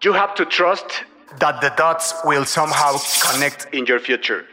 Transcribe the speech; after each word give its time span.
You 0.00 0.14
have 0.14 0.34
to 0.34 0.44
trust 0.44 1.04
that 1.40 1.60
the 1.60 1.72
dots 1.76 2.14
will 2.24 2.44
somehow 2.44 2.98
connect 3.32 3.66
in 3.74 3.84
your 3.84 3.98
future. 3.98 4.46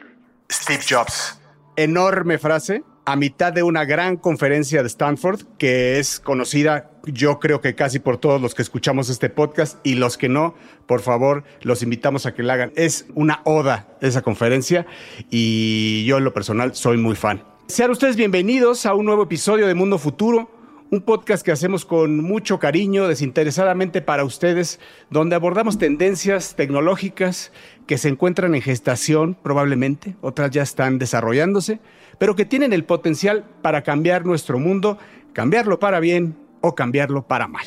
Steve 0.49 0.81
Jobs. 0.83 1.39
Enorme 1.77 2.39
frase 2.39 2.83
a 3.05 3.15
mitad 3.15 3.53
de 3.53 3.61
una 3.61 3.85
gran 3.85 4.17
conferencia 4.17 4.81
de 4.81 4.87
Stanford 4.87 5.41
que 5.59 5.99
es 5.99 6.19
conocida 6.19 6.89
yo 7.03 7.39
creo 7.39 7.61
que 7.61 7.75
casi 7.75 7.99
por 7.99 8.17
todos 8.17 8.41
los 8.41 8.55
que 8.55 8.63
escuchamos 8.63 9.09
este 9.09 9.29
podcast 9.29 9.77
y 9.85 9.93
los 9.93 10.17
que 10.17 10.29
no, 10.29 10.55
por 10.87 11.01
favor, 11.01 11.43
los 11.61 11.83
invitamos 11.83 12.25
a 12.25 12.33
que 12.33 12.41
la 12.41 12.53
hagan. 12.53 12.71
Es 12.75 13.05
una 13.13 13.41
oda 13.43 13.87
esa 14.01 14.23
conferencia 14.23 14.87
y 15.29 16.05
yo 16.05 16.17
en 16.17 16.23
lo 16.23 16.33
personal 16.33 16.73
soy 16.73 16.97
muy 16.97 17.15
fan. 17.15 17.43
Sean 17.67 17.91
ustedes 17.91 18.15
bienvenidos 18.15 18.87
a 18.87 18.95
un 18.95 19.05
nuevo 19.05 19.23
episodio 19.23 19.67
de 19.67 19.75
Mundo 19.75 19.99
Futuro 19.99 20.49
un 20.95 21.01
podcast 21.01 21.45
que 21.45 21.51
hacemos 21.51 21.83
con 21.83 22.23
mucho 22.23 22.57
cariño, 22.57 23.07
desinteresadamente 23.09 24.01
para 24.01 24.23
ustedes, 24.23 24.79
donde 25.09 25.35
abordamos 25.35 25.77
tendencias 25.77 26.55
tecnológicas 26.55 27.51
que 27.85 27.97
se 27.97 28.07
encuentran 28.07 28.55
en 28.55 28.61
gestación 28.61 29.35
probablemente, 29.35 30.15
otras 30.21 30.51
ya 30.51 30.63
están 30.63 30.97
desarrollándose, 30.97 31.81
pero 32.17 32.35
que 32.35 32.45
tienen 32.45 32.71
el 32.71 32.85
potencial 32.85 33.43
para 33.61 33.83
cambiar 33.83 34.25
nuestro 34.25 34.57
mundo, 34.57 34.97
cambiarlo 35.33 35.79
para 35.79 35.99
bien 35.99 36.37
o 36.61 36.75
cambiarlo 36.75 37.27
para 37.27 37.49
mal. 37.49 37.65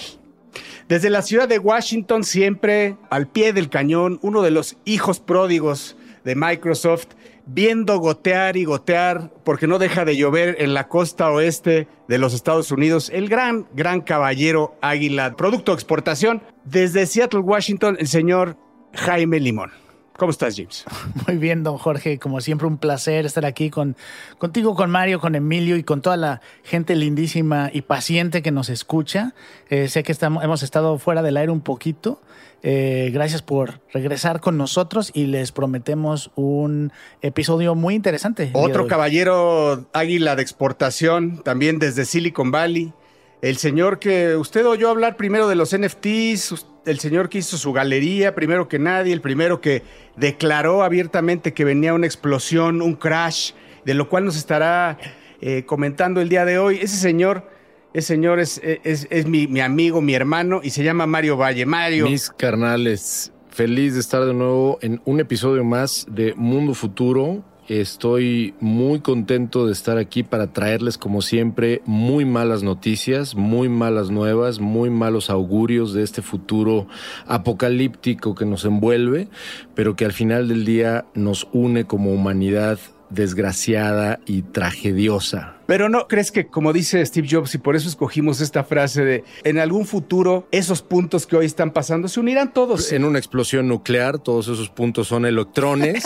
Desde 0.89 1.11
la 1.11 1.21
ciudad 1.21 1.47
de 1.47 1.59
Washington, 1.59 2.25
siempre 2.25 2.97
al 3.11 3.29
pie 3.29 3.53
del 3.53 3.69
cañón, 3.69 4.19
uno 4.23 4.41
de 4.41 4.53
los 4.53 4.79
hijos 4.87 5.21
pródigos 5.21 5.99
de 6.25 6.35
Microsoft, 6.35 7.09
viendo 7.49 7.99
gotear 7.99 8.57
y 8.57 8.65
gotear, 8.65 9.33
porque 9.43 9.67
no 9.67 9.79
deja 9.79 10.05
de 10.05 10.17
llover 10.17 10.57
en 10.61 10.75
la 10.75 10.89
costa 10.89 11.31
oeste 11.31 11.89
de 12.07 12.19
los 12.19 12.35
Estados 12.35 12.71
Unidos, 12.71 13.11
el 13.13 13.29
gran, 13.29 13.67
gran 13.75 14.03
caballero 14.03 14.77
águila, 14.83 15.35
producto 15.35 15.73
exportación, 15.73 16.43
desde 16.65 17.07
Seattle, 17.07 17.41
Washington, 17.41 17.97
el 17.99 18.07
señor 18.07 18.57
Jaime 18.93 19.41
Limón. 19.41 19.71
¿Cómo 20.19 20.31
estás, 20.31 20.57
James? 20.57 20.85
Muy 21.29 21.39
bien, 21.39 21.63
don 21.63 21.79
Jorge. 21.79 22.19
Como 22.19 22.41
siempre, 22.41 22.67
un 22.67 22.77
placer 22.77 23.25
estar 23.25 23.47
aquí 23.47 23.71
con, 23.71 23.97
contigo, 24.37 24.75
con 24.75 24.91
Mario, 24.91 25.21
con 25.21 25.37
Emilio 25.37 25.77
y 25.77 25.85
con 25.85 26.03
toda 26.03 26.17
la 26.17 26.41
gente 26.65 26.97
lindísima 26.97 27.71
y 27.73 27.83
paciente 27.83 28.43
que 28.43 28.51
nos 28.51 28.69
escucha. 28.69 29.33
Eh, 29.71 29.87
sé 29.87 30.03
que 30.03 30.11
estamos, 30.11 30.43
hemos 30.43 30.65
estado 30.65 30.99
fuera 30.99 31.23
del 31.23 31.37
aire 31.37 31.53
un 31.53 31.61
poquito. 31.61 32.21
Eh, 32.63 33.11
gracias 33.13 33.43
por 33.43 33.81
regresar 33.93 34.41
con 34.41 34.59
nosotros 34.59 35.13
y 35.15 35.27
les 35.27 35.53
prometemos 35.53 36.31
un 36.35 36.93
episodio 37.23 37.75
muy 37.75 37.95
interesante. 37.95 38.51
Otro 38.53 38.87
caballero 38.87 39.87
águila 39.93 40.35
de 40.35 40.43
exportación, 40.43 41.43
también 41.45 41.79
desde 41.79 42.05
Silicon 42.05 42.51
Valley. 42.51 42.93
El 43.41 43.57
señor 43.59 44.01
que 44.01 44.35
usted 44.35 44.67
oyó 44.67 44.91
hablar 44.91 45.17
primero 45.17 45.47
de 45.47 45.55
los 45.55 45.77
NFTs, 45.77 46.67
el 46.87 46.99
señor 46.99 47.29
que 47.29 47.39
hizo 47.39 47.57
su 47.57 47.73
galería 47.73 48.35
primero 48.35 48.67
que 48.67 48.81
nadie, 48.81 49.13
el 49.13 49.21
primero 49.21 49.61
que 49.61 49.85
declaró 50.17 50.83
abiertamente 50.83 51.55
que 51.55 51.65
venía 51.65 51.95
una 51.95 52.07
explosión, 52.07 52.83
un 52.83 52.95
crash, 52.95 53.53
de 53.85 53.95
lo 53.95 54.09
cual 54.09 54.25
nos 54.25 54.37
estará 54.37 54.99
eh, 55.41 55.65
comentando 55.65 56.21
el 56.21 56.29
día 56.29 56.45
de 56.45 56.59
hoy. 56.59 56.79
Ese 56.83 56.97
señor, 56.97 57.49
ese 57.95 58.09
señor 58.09 58.39
es, 58.41 58.61
es, 58.65 59.27
mi, 59.27 59.47
mi, 59.47 59.61
amigo, 59.61 60.01
mi 60.01 60.15
hermano, 60.15 60.61
y 60.63 60.71
se 60.71 60.85
llama 60.85 61.07
Mario 61.07 61.37
Valle. 61.37 61.67
Mario. 61.67 62.09
Mis 62.09 62.31
carnales, 62.31 63.33
feliz 63.51 63.95
de 63.95 64.01
estar 64.01 64.25
de 64.25 64.35
nuevo 64.35 64.79
en 64.83 65.01
un 65.05 65.21
episodio 65.21 65.65
más 65.65 66.07
de 66.11 66.35
Mundo 66.35 66.75
Futuro. 66.75 67.43
Estoy 67.69 68.55
muy 68.61 69.01
contento 69.01 69.67
de 69.67 69.73
estar 69.73 69.99
aquí 69.99 70.23
para 70.23 70.55
traerles, 70.55 70.97
como 70.97 71.21
siempre, 71.21 71.83
muy 71.85 72.25
malas 72.25 72.63
noticias, 72.63 73.35
muy 73.35 73.69
malas 73.69 74.11
nuevas, 74.11 74.59
muy 74.59 74.89
malos 74.89 75.29
augurios 75.29 75.93
de 75.93 76.03
este 76.03 76.23
futuro 76.23 76.87
apocalíptico 77.27 78.35
que 78.35 78.47
nos 78.47 78.65
envuelve, 78.65 79.29
pero 79.75 79.97
que 79.97 80.07
al 80.07 80.13
final 80.13 80.49
del 80.49 80.65
día 80.65 81.05
nos 81.15 81.47
une 81.53 81.85
como 81.85 82.11
humanidad 82.13 82.79
desgraciada 83.11 84.19
y 84.25 84.43
tragediosa. 84.43 85.58
Pero 85.69 85.91
no 85.91 86.09
crees 86.09 86.33
que, 86.33 86.47
como 86.47 86.73
dice 86.73 87.05
Steve 87.05 87.29
Jobs, 87.31 87.55
y 87.55 87.59
por 87.59 87.77
eso 87.77 87.91
escogimos 87.91 88.41
esta 88.41 88.65
frase 88.65 89.05
de 89.05 89.25
en 89.45 89.59
algún 89.59 89.85
futuro 89.85 90.49
esos 90.51 90.81
puntos 90.81 91.27
que 91.27 91.37
hoy 91.37 91.45
están 91.45 91.73
pasando 91.73 92.09
se 92.09 92.19
unirán 92.21 92.55
todos. 92.55 92.91
En 92.91 93.05
una 93.05 93.19
explosión 93.19 93.69
nuclear, 93.69 94.19
todos 94.19 94.49
esos 94.49 94.71
puntos 94.71 95.09
son 95.09 95.27
electrones 95.27 96.05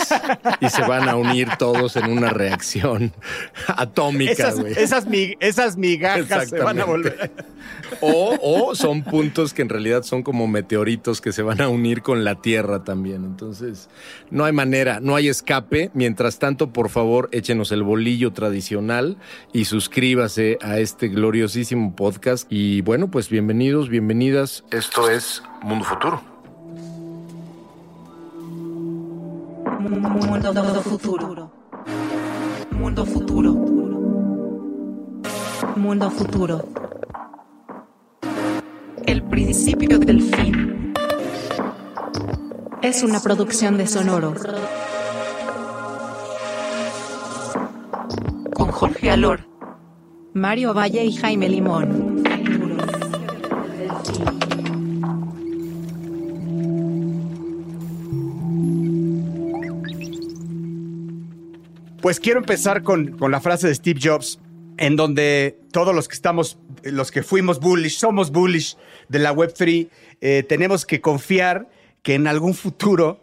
y 0.59 0.67
se 0.67 0.81
van 0.81 1.07
a 1.07 1.15
unir 1.15 1.47
todos 1.57 1.95
en 1.95 2.11
una 2.11 2.31
reacción 2.31 3.13
atómica. 3.67 4.33
Esas, 4.33 4.59
esas, 4.59 5.07
esas, 5.39 5.77
migajas 5.77 6.49
se 6.49 6.59
van 6.59 6.81
a 6.81 6.83
volver. 6.83 7.31
O, 8.01 8.37
o 8.41 8.75
son 8.75 9.01
puntos 9.03 9.53
que 9.53 9.61
en 9.61 9.69
realidad 9.69 10.03
son 10.03 10.23
como 10.23 10.45
meteoritos 10.45 11.21
que 11.21 11.31
se 11.31 11.41
van 11.41 11.61
a 11.61 11.69
unir 11.69 12.01
con 12.01 12.25
la 12.25 12.35
Tierra 12.35 12.83
también. 12.83 13.23
Entonces, 13.23 13.87
no 14.29 14.43
hay 14.43 14.51
manera, 14.51 14.99
no 14.99 15.15
hay 15.15 15.29
escape. 15.29 15.89
Mientras 15.93 16.37
tanto, 16.37 16.73
por 16.73 16.89
favor, 16.89 17.29
échenos 17.31 17.71
el 17.71 17.83
bolillo 17.83 18.33
tradicional 18.33 19.15
y 19.53 19.65
suscríbase 19.65 20.57
a 20.61 20.79
este 20.79 21.07
gloriosísimo 21.07 21.95
podcast. 21.95 22.51
Y 22.51 22.81
bueno, 22.81 23.09
pues 23.09 23.29
bienvenidos, 23.29 23.87
bienvenidas. 23.87 24.63
Esto 24.71 25.09
es 25.09 25.43
Mundo 25.61 25.85
Futuro. 25.85 26.21
Mundo 29.79 30.81
futuro. 30.81 31.51
Mundo 32.71 33.05
futuro. 33.05 33.53
Mundo 35.75 36.11
futuro. 36.11 36.67
El 39.05 39.23
principio 39.23 39.99
del 39.99 40.21
fin. 40.21 40.93
Es 42.81 43.03
una 43.03 43.19
producción 43.19 43.77
de 43.77 43.87
Sonoro. 43.87 44.33
Jorge 48.71 49.09
Alor, 49.09 49.47
Mario 50.33 50.73
Valle 50.73 51.03
y 51.03 51.13
Jaime 51.13 51.49
Limón. 51.49 52.23
Pues 62.01 62.19
quiero 62.19 62.39
empezar 62.39 62.83
con, 62.83 63.15
la 63.29 63.39
frase 63.39 63.67
de 63.67 63.75
Steve 63.75 63.99
Jobs, 64.03 64.39
en 64.77 64.97
donde 64.97 65.57
todos 65.71 65.95
los 65.95 66.09
que 66.09 66.15
estamos, 66.15 66.59
los 66.83 67.11
que 67.11 67.23
fuimos 67.23 67.61
bullish, 67.61 67.97
somos 67.97 68.31
bullish 68.31 68.75
de 69.07 69.19
la 69.19 69.33
Web3, 69.33 69.87
eh, 70.19 70.43
tenemos 70.43 70.85
que 70.85 70.99
confiar 70.99 71.69
que 72.01 72.15
en 72.15 72.27
algún 72.27 72.55
futuro 72.55 73.22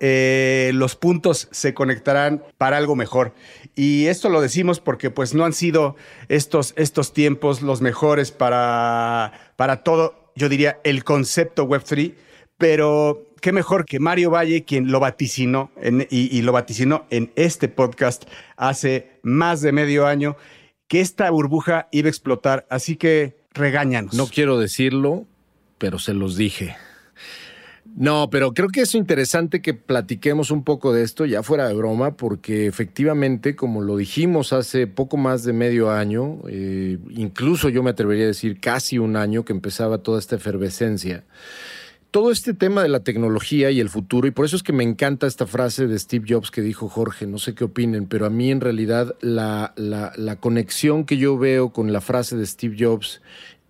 eh, 0.00 0.70
los 0.74 0.96
puntos 0.96 1.48
se 1.50 1.74
conectarán 1.74 2.42
para 2.58 2.76
algo 2.76 2.96
mejor. 2.96 3.34
Y 3.74 4.06
esto 4.06 4.28
lo 4.28 4.40
decimos 4.40 4.80
porque 4.80 5.10
pues 5.10 5.34
no 5.34 5.44
han 5.44 5.52
sido 5.52 5.96
estos, 6.28 6.74
estos 6.76 7.12
tiempos 7.12 7.62
los 7.62 7.80
mejores 7.80 8.30
para, 8.30 9.32
para 9.56 9.82
todo, 9.82 10.32
yo 10.34 10.48
diría, 10.48 10.80
el 10.84 11.04
concepto 11.04 11.66
Web3, 11.66 12.14
pero 12.58 13.26
qué 13.40 13.52
mejor 13.52 13.84
que 13.84 13.98
Mario 13.98 14.30
Valle, 14.30 14.64
quien 14.64 14.90
lo 14.90 15.00
vaticinó 15.00 15.70
y, 16.10 16.36
y 16.36 16.42
lo 16.42 16.52
vaticinó 16.52 17.06
en 17.10 17.32
este 17.36 17.68
podcast 17.68 18.24
hace 18.56 19.18
más 19.22 19.60
de 19.62 19.72
medio 19.72 20.06
año, 20.06 20.36
que 20.86 21.00
esta 21.00 21.30
burbuja 21.30 21.88
iba 21.90 22.06
a 22.06 22.10
explotar. 22.10 22.66
Así 22.70 22.96
que 22.96 23.42
regáñanos. 23.52 24.14
No 24.14 24.26
quiero 24.26 24.58
decirlo, 24.58 25.26
pero 25.78 25.98
se 25.98 26.14
los 26.14 26.36
dije. 26.36 26.76
No, 27.94 28.30
pero 28.30 28.54
creo 28.54 28.68
que 28.68 28.80
es 28.80 28.94
interesante 28.94 29.60
que 29.60 29.74
platiquemos 29.74 30.50
un 30.50 30.64
poco 30.64 30.94
de 30.94 31.02
esto, 31.02 31.26
ya 31.26 31.42
fuera 31.42 31.68
de 31.68 31.74
broma, 31.74 32.16
porque 32.16 32.66
efectivamente, 32.66 33.54
como 33.54 33.82
lo 33.82 33.98
dijimos 33.98 34.54
hace 34.54 34.86
poco 34.86 35.18
más 35.18 35.44
de 35.44 35.52
medio 35.52 35.90
año, 35.90 36.38
eh, 36.48 36.98
incluso 37.10 37.68
yo 37.68 37.82
me 37.82 37.90
atrevería 37.90 38.24
a 38.24 38.28
decir 38.28 38.60
casi 38.60 38.98
un 38.98 39.16
año 39.16 39.44
que 39.44 39.52
empezaba 39.52 39.98
toda 39.98 40.18
esta 40.18 40.36
efervescencia, 40.36 41.24
todo 42.12 42.30
este 42.30 42.52
tema 42.52 42.82
de 42.82 42.90
la 42.90 43.00
tecnología 43.00 43.70
y 43.70 43.80
el 43.80 43.88
futuro, 43.88 44.26
y 44.26 44.32
por 44.32 44.44
eso 44.44 44.56
es 44.56 44.62
que 44.62 44.74
me 44.74 44.84
encanta 44.84 45.26
esta 45.26 45.46
frase 45.46 45.86
de 45.86 45.98
Steve 45.98 46.26
Jobs 46.28 46.50
que 46.50 46.60
dijo 46.60 46.88
Jorge, 46.88 47.26
no 47.26 47.38
sé 47.38 47.54
qué 47.54 47.64
opinen, 47.64 48.06
pero 48.06 48.26
a 48.26 48.30
mí 48.30 48.50
en 48.50 48.60
realidad 48.60 49.16
la, 49.20 49.74
conexión 50.40 51.04
que 51.04 51.16
yo 51.16 51.38
veo 51.38 51.72
con 51.72 51.92
la 51.92 52.02
frase 52.02 52.36
de 52.36 52.46
Steve 52.46 52.76
Jobs 52.78 53.22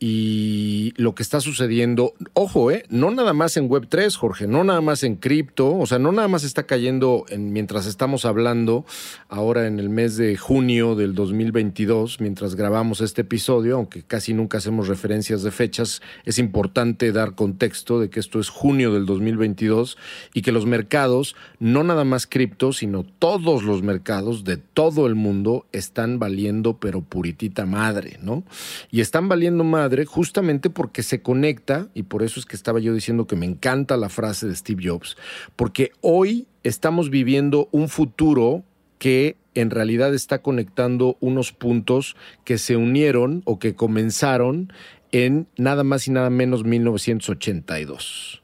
y 0.04 0.94
lo 0.96 1.14
que 1.14 1.22
está 1.22 1.40
sucediendo, 1.40 2.14
ojo, 2.34 2.72
eh, 2.72 2.82
no 2.88 3.12
nada 3.12 3.34
más 3.34 3.56
en 3.56 3.68
Web3, 3.68 4.16
Jorge, 4.16 4.48
no 4.48 4.64
nada 4.64 4.80
más 4.80 5.04
en 5.04 5.14
cripto, 5.14 5.78
o 5.78 5.86
sea, 5.86 6.00
no 6.00 6.10
nada 6.10 6.26
más 6.26 6.42
está 6.42 6.64
cayendo 6.64 7.24
en, 7.28 7.52
mientras 7.52 7.86
estamos 7.86 8.24
hablando 8.24 8.84
ahora 9.28 9.68
en 9.68 9.78
el 9.78 9.90
mes 9.90 10.16
de 10.16 10.36
junio 10.36 10.96
del 10.96 11.14
2022, 11.14 12.20
mientras 12.20 12.56
grabamos 12.56 13.00
este 13.00 13.20
episodio, 13.20 13.76
aunque 13.76 14.02
casi 14.02 14.34
nunca 14.34 14.58
hacemos 14.58 14.88
referencias 14.88 15.44
de 15.44 15.52
fechas, 15.52 16.02
es 16.24 16.40
importante 16.40 17.12
dar 17.12 17.36
contexto 17.36 18.00
de 18.00 18.10
que 18.10 18.18
esto 18.18 18.40
es 18.40 18.48
junio 18.48 18.92
del 18.92 19.06
2022 19.06 19.96
y 20.34 20.42
que 20.42 20.50
los 20.50 20.66
mercados, 20.66 21.36
no 21.60 21.84
nada 21.84 22.02
más 22.02 22.26
cripto, 22.26 22.72
sino 22.72 23.04
todos 23.04 23.62
los 23.62 23.84
mercados 23.84 24.42
de 24.42 24.56
todo 24.56 25.06
el 25.06 25.14
mundo 25.14 25.66
están 25.70 26.18
valiendo 26.18 26.78
pero 26.78 27.02
puritita 27.02 27.66
madre, 27.66 28.18
¿no? 28.20 28.42
Y 28.90 29.00
están 29.00 29.28
valiendo 29.28 29.62
madre 29.62 29.91
justamente 30.06 30.70
porque 30.70 31.02
se 31.02 31.22
conecta, 31.22 31.88
y 31.94 32.04
por 32.04 32.22
eso 32.22 32.40
es 32.40 32.46
que 32.46 32.56
estaba 32.56 32.80
yo 32.80 32.94
diciendo 32.94 33.26
que 33.26 33.36
me 33.36 33.46
encanta 33.46 33.96
la 33.96 34.08
frase 34.08 34.46
de 34.46 34.56
Steve 34.56 34.82
Jobs, 34.88 35.16
porque 35.56 35.92
hoy 36.00 36.46
estamos 36.62 37.10
viviendo 37.10 37.68
un 37.72 37.88
futuro 37.88 38.64
que 38.98 39.36
en 39.54 39.70
realidad 39.70 40.14
está 40.14 40.40
conectando 40.40 41.16
unos 41.20 41.52
puntos 41.52 42.16
que 42.44 42.58
se 42.58 42.76
unieron 42.76 43.42
o 43.44 43.58
que 43.58 43.74
comenzaron 43.74 44.72
en 45.10 45.46
nada 45.56 45.84
más 45.84 46.08
y 46.08 46.10
nada 46.10 46.30
menos 46.30 46.64
1982 46.64 48.41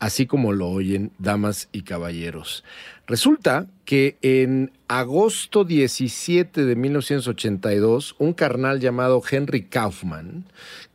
así 0.00 0.26
como 0.26 0.52
lo 0.52 0.68
oyen, 0.68 1.12
damas 1.18 1.68
y 1.72 1.82
caballeros. 1.82 2.64
Resulta 3.06 3.66
que 3.84 4.16
en 4.22 4.72
agosto 4.88 5.64
17 5.64 6.64
de 6.64 6.76
1982, 6.76 8.14
un 8.18 8.32
carnal 8.32 8.80
llamado 8.80 9.20
Henry 9.28 9.64
Kaufman, 9.64 10.44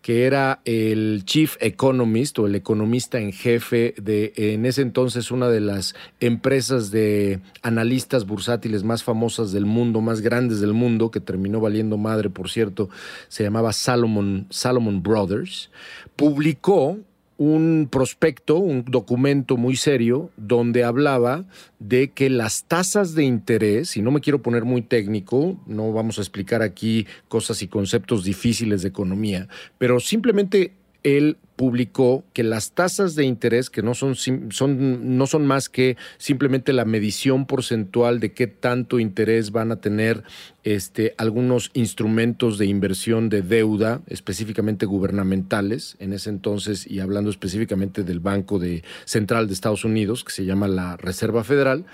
que 0.02 0.26
era 0.26 0.62
el 0.66 1.24
chief 1.26 1.58
economist 1.60 2.40
o 2.40 2.48
el 2.48 2.56
economista 2.56 3.20
en 3.20 3.32
jefe 3.32 3.94
de 3.98 4.34
en 4.38 4.66
ese 4.66 4.82
entonces 4.82 5.30
una 5.30 5.50
de 5.50 5.60
las 5.60 5.94
empresas 6.20 6.90
de 6.90 7.42
analistas 7.62 8.26
bursátiles 8.26 8.84
más 8.84 9.04
famosas 9.04 9.52
del 9.52 9.66
mundo, 9.66 10.02
más 10.02 10.22
grandes 10.22 10.62
del 10.62 10.74
mundo, 10.74 11.12
que 11.12 11.20
terminó 11.20 11.60
valiendo 11.60 11.98
madre, 11.98 12.30
por 12.30 12.50
cierto, 12.50 12.90
se 13.28 13.44
llamaba 13.44 13.74
Salomon, 13.74 14.48
Salomon 14.50 15.04
Brothers, 15.04 15.70
publicó 16.16 16.98
un 17.38 17.90
prospecto, 17.92 18.58
un 18.58 18.86
documento 18.86 19.58
muy 19.58 19.76
serio, 19.76 20.32
donde 20.38 20.84
hablaba 20.84 21.46
de 21.80 22.12
que 22.12 22.30
las 22.30 22.64
tasas 22.66 23.14
de 23.14 23.24
interés, 23.24 23.98
y 23.98 24.02
no 24.02 24.12
me 24.12 24.22
quiero 24.22 24.42
poner 24.42 24.64
muy 24.64 24.82
técnico, 24.82 25.58
no 25.68 25.92
vamos 25.92 26.18
a 26.18 26.22
explicar 26.22 26.62
aquí 26.62 27.08
cosas 27.28 27.62
y 27.62 27.68
conceptos 27.68 28.24
difíciles 28.24 28.82
de 28.82 28.90
economía, 28.90 29.48
pero 29.78 30.00
simplemente 30.00 30.74
él 31.04 31.38
publicó 31.56 32.26
que 32.34 32.44
las 32.44 32.72
tasas 32.72 33.16
de 33.16 33.24
interés, 33.24 33.70
que 33.70 33.82
no 33.82 33.94
son, 33.94 34.16
son, 34.16 35.18
no 35.18 35.28
son 35.28 35.48
más 35.48 35.70
que 35.70 35.96
simplemente 36.18 36.74
la 36.74 36.86
medición 36.86 37.46
porcentual 37.46 38.20
de 38.20 38.34
qué 38.34 38.48
tanto 38.48 39.00
interés 39.00 39.52
van 39.52 39.72
a 39.72 39.78
tener 39.78 40.24
este, 40.64 41.16
algunos 41.18 41.72
instrumentos 41.74 42.58
de 42.58 42.66
inversión 42.66 43.30
de 43.30 43.42
deuda, 43.42 44.02
específicamente 44.08 44.86
gubernamentales, 44.86 45.96
en 46.00 46.12
ese 46.12 46.30
entonces, 46.30 46.88
y 46.88 47.00
hablando 47.00 47.30
específicamente 47.30 48.04
del 48.04 48.20
Banco 48.20 48.60
de, 48.60 48.84
Central 49.06 49.48
de 49.48 49.54
Estados 49.54 49.86
Unidos, 49.86 50.24
que 50.24 50.34
se 50.34 50.46
llama 50.46 50.68
la 50.68 50.98
Reserva 50.98 51.44
Federal, 51.44 51.86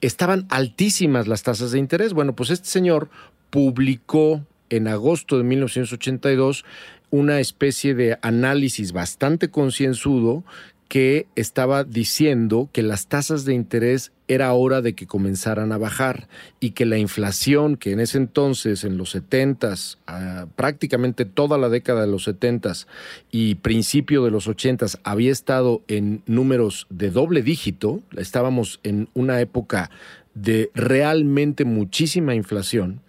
estaban 0.00 0.46
altísimas 0.48 1.28
las 1.28 1.42
tasas 1.42 1.72
de 1.72 1.78
interés. 1.78 2.14
Bueno, 2.14 2.34
pues 2.34 2.50
este 2.50 2.68
señor 2.68 3.10
publicó 3.50 4.46
en 4.70 4.88
agosto 4.88 5.36
de 5.36 5.44
1982 5.44 6.64
una 7.14 7.38
especie 7.38 7.94
de 7.94 8.18
análisis 8.22 8.90
bastante 8.90 9.48
concienzudo 9.48 10.42
que 10.88 11.28
estaba 11.36 11.84
diciendo 11.84 12.68
que 12.72 12.82
las 12.82 13.06
tasas 13.06 13.44
de 13.44 13.54
interés 13.54 14.10
era 14.26 14.52
hora 14.52 14.82
de 14.82 14.96
que 14.96 15.06
comenzaran 15.06 15.70
a 15.70 15.78
bajar 15.78 16.26
y 16.58 16.72
que 16.72 16.86
la 16.86 16.98
inflación 16.98 17.76
que 17.76 17.92
en 17.92 18.00
ese 18.00 18.18
entonces, 18.18 18.82
en 18.82 18.96
los 18.96 19.10
setentas, 19.10 19.98
ah, 20.08 20.46
prácticamente 20.56 21.24
toda 21.24 21.56
la 21.56 21.68
década 21.68 22.00
de 22.00 22.08
los 22.08 22.24
setentas 22.24 22.88
y 23.30 23.54
principio 23.56 24.24
de 24.24 24.32
los 24.32 24.48
ochentas 24.48 24.98
había 25.04 25.30
estado 25.30 25.82
en 25.86 26.20
números 26.26 26.88
de 26.90 27.10
doble 27.10 27.42
dígito, 27.42 28.02
estábamos 28.16 28.80
en 28.82 29.08
una 29.14 29.40
época 29.40 29.88
de 30.34 30.72
realmente 30.74 31.64
muchísima 31.64 32.34
inflación 32.34 33.02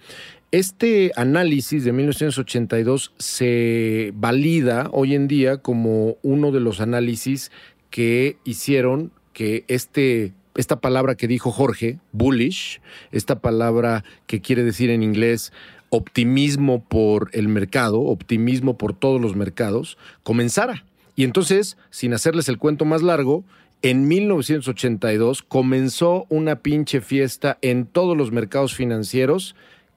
este 0.58 1.12
análisis 1.18 1.84
de 1.84 1.92
1982 1.92 3.12
se 3.18 4.14
valida 4.16 4.88
hoy 4.94 5.14
en 5.14 5.28
día 5.28 5.58
como 5.58 6.16
uno 6.22 6.54
de 6.54 6.62
los 6.62 6.80
análisis 6.80 7.52
que 7.90 8.38
hicieron 8.46 9.12
que 9.34 9.66
este 9.68 10.32
esta 10.56 10.80
palabra 10.80 11.16
que 11.16 11.28
dijo 11.28 11.52
Jorge, 11.52 12.00
bullish, 12.14 12.80
esta 13.12 13.42
palabra 13.42 14.06
que 14.28 14.40
quiere 14.40 14.64
decir 14.64 14.90
en 14.92 15.04
inglés 15.04 15.52
optimismo 15.90 16.82
por 16.82 17.30
el 17.34 17.50
mercado, 17.50 18.00
optimismo 18.00 18.78
por 18.78 18.94
todos 18.94 19.20
los 19.20 19.36
mercados, 19.36 19.98
comenzara. 20.24 20.86
Y 21.18 21.26
entonces, 21.26 21.76
sin 21.90 22.14
hacerles 22.14 22.48
el 22.48 22.60
cuento 22.60 22.86
más 22.86 23.02
largo, 23.02 23.44
en 23.82 24.08
1982 24.08 25.44
comenzó 25.44 26.26
una 26.30 26.62
pinche 26.62 27.02
fiesta 27.02 27.58
en 27.62 27.86
todos 27.86 28.16
los 28.16 28.32
mercados 28.32 28.74
financieros 28.74 29.54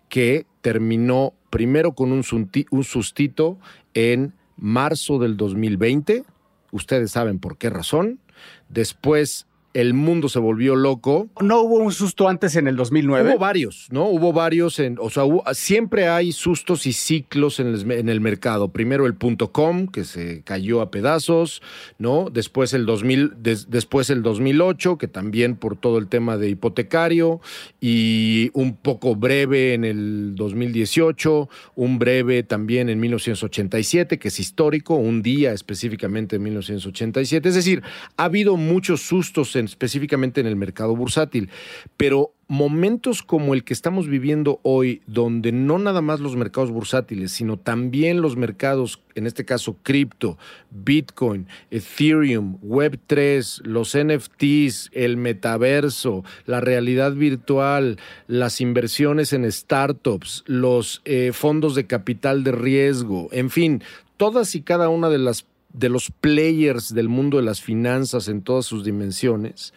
que 0.09 0.47
terminó 0.61 1.35
primero 1.51 1.93
con 1.93 2.13
un, 2.13 2.23
sustito 2.23 3.59
en 3.95 4.35
marzo 4.57 5.19
del 5.19 5.37
2020. 5.37 6.25
Ustedes 6.71 7.11
saben 7.11 7.39
por 7.39 7.59
qué 7.59 7.71
razón. 7.71 8.21
Después 8.69 9.47
el 9.79 9.95
mundo 9.95 10.29
se 10.29 10.41
volvió 10.41 10.75
loco. 10.75 11.29
¿No 11.41 11.61
hubo 11.61 11.77
un 11.77 11.93
susto 11.93 12.29
antes 12.29 12.57
en 12.57 12.67
el 12.67 12.75
2009? 12.75 13.31
Hubo 13.31 13.39
varios, 13.39 13.87
¿no? 13.93 14.09
Hubo 14.09 14.33
varios, 14.33 14.81
en, 14.81 14.97
o 15.01 15.09
sea, 15.09 15.23
siempre 15.55 16.09
hay 16.09 16.33
sustos 16.33 16.85
y 16.87 16.93
ciclos 16.93 17.61
en 17.61 17.69
el, 17.69 17.93
en 17.93 18.09
el, 18.09 18.21
mercado. 18.21 18.73
Primero 18.73 19.07
el 19.07 19.15
punto 19.15 19.53
com, 19.53 19.87
que 19.87 20.05
se 20.05 20.43
cayó 20.43 20.81
a 20.81 20.91
pedazos, 20.91 21.63
¿no? 21.97 22.29
Después 22.29 22.75
el, 22.75 22.87
2000, 22.87 23.35
después 23.69 24.11
el 24.11 24.25
2008, 24.25 24.99
que 24.99 25.07
también 25.07 25.55
por 25.55 25.77
todo 25.77 25.99
el 25.99 26.09
tema 26.09 26.37
de 26.37 26.49
hipotecario, 26.49 27.41
y 27.81 28.51
un 28.55 28.75
poco 28.75 29.15
breve 29.15 29.75
en 29.75 29.85
el 29.85 30.35
2018, 30.35 31.49
un 31.77 32.01
breve 32.01 32.43
también 32.43 32.89
en 32.89 32.99
1987, 32.99 34.19
que 34.19 34.27
es 34.27 34.41
histórico, 34.41 34.97
un 34.97 35.23
día 35.23 35.53
específicamente 35.53 36.35
en 36.35 36.43
1987. 36.43 37.49
Es 37.49 37.55
decir, 37.55 37.85
ha 38.17 38.25
habido 38.25 38.57
muchos 38.57 39.03
sustos 39.03 39.55
en 39.55 39.68
específicamente 39.69 40.41
en 40.41 40.47
el 40.47 40.57
mercado 40.57 40.97
bursátil. 40.97 41.51
Pero 41.97 42.33
momentos 42.49 43.23
como 43.23 43.53
el 43.53 43.63
que 43.63 43.75
estamos 43.75 44.09
viviendo 44.09 44.59
hoy, 44.63 45.03
donde 45.07 45.53
no 45.53 45.79
nada 45.79 46.01
más 46.01 46.21
los 46.21 46.35
mercados 46.35 46.71
bursátiles, 46.71 47.31
sino 47.31 47.59
también 47.59 48.23
los 48.23 48.37
mercados, 48.37 49.03
en 49.15 49.27
este 49.27 49.45
caso 49.45 49.77
cripto, 49.83 50.39
Bitcoin, 50.71 51.47
Ethereum, 51.71 52.59
Web3, 52.63 53.65
los 53.65 53.95
NFTs, 53.95 54.91
el 54.95 55.19
metaverso, 55.19 56.25
la 56.47 56.63
realidad 56.63 57.13
virtual, 57.13 57.99
las 58.27 58.63
inversiones 58.63 59.35
en 59.35 59.51
startups, 59.53 60.43
los 60.47 61.03
eh, 61.05 61.33
fondos 61.35 61.75
de 61.75 61.87
capital 61.87 62.45
de 62.45 62.53
riesgo, 62.53 63.29
en 63.31 63.51
fin, 63.51 63.83
todas 64.17 64.55
y 64.55 64.63
cada 64.63 64.89
una 64.89 65.11
de 65.11 65.19
las 65.19 65.47
de 65.79 65.89
los 65.89 66.11
players 66.11 66.93
del 66.95 67.09
mundo 67.09 67.37
de 67.37 67.45
las 67.45 67.61
finanzas 67.61 68.29
en 68.29 68.43
todas 68.43 68.67
sus 68.67 68.85
dimensiones, 68.85 69.73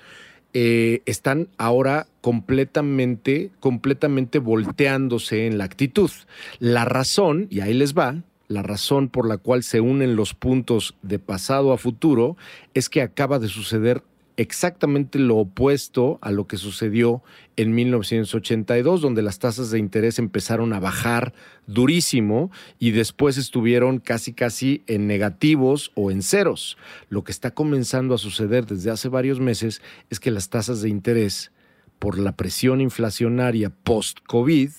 eh, 0.53 1.01
están 1.05 1.47
ahora 1.57 2.07
completamente, 2.19 3.51
completamente 3.59 4.39
volteándose 4.39 5.47
en 5.47 5.57
la 5.57 5.63
actitud. 5.63 6.11
La 6.59 6.85
razón, 6.85 7.47
y 7.49 7.61
ahí 7.61 7.73
les 7.73 7.93
va, 7.93 8.23
la 8.47 8.63
razón 8.63 9.07
por 9.07 9.27
la 9.27 9.37
cual 9.37 9.63
se 9.63 9.79
unen 9.79 10.17
los 10.17 10.33
puntos 10.33 10.95
de 11.03 11.19
pasado 11.19 11.71
a 11.71 11.77
futuro 11.77 12.35
es 12.73 12.89
que 12.89 13.01
acaba 13.01 13.39
de 13.39 13.47
suceder 13.47 14.03
exactamente 14.41 15.19
lo 15.19 15.37
opuesto 15.37 16.19
a 16.21 16.31
lo 16.31 16.47
que 16.47 16.57
sucedió 16.57 17.23
en 17.55 17.73
1982, 17.73 19.01
donde 19.01 19.21
las 19.21 19.39
tasas 19.39 19.71
de 19.71 19.79
interés 19.79 20.19
empezaron 20.19 20.73
a 20.73 20.79
bajar 20.79 21.33
durísimo 21.67 22.51
y 22.79 22.91
después 22.91 23.37
estuvieron 23.37 23.99
casi 23.99 24.33
casi 24.33 24.83
en 24.87 25.07
negativos 25.07 25.91
o 25.95 26.11
en 26.11 26.21
ceros. 26.21 26.77
Lo 27.09 27.23
que 27.23 27.31
está 27.31 27.51
comenzando 27.51 28.15
a 28.15 28.17
suceder 28.17 28.65
desde 28.65 28.91
hace 28.91 29.09
varios 29.09 29.39
meses 29.39 29.81
es 30.09 30.19
que 30.19 30.31
las 30.31 30.49
tasas 30.49 30.81
de 30.81 30.89
interés, 30.89 31.51
por 31.99 32.17
la 32.17 32.35
presión 32.35 32.81
inflacionaria 32.81 33.69
post-COVID, 33.69 34.71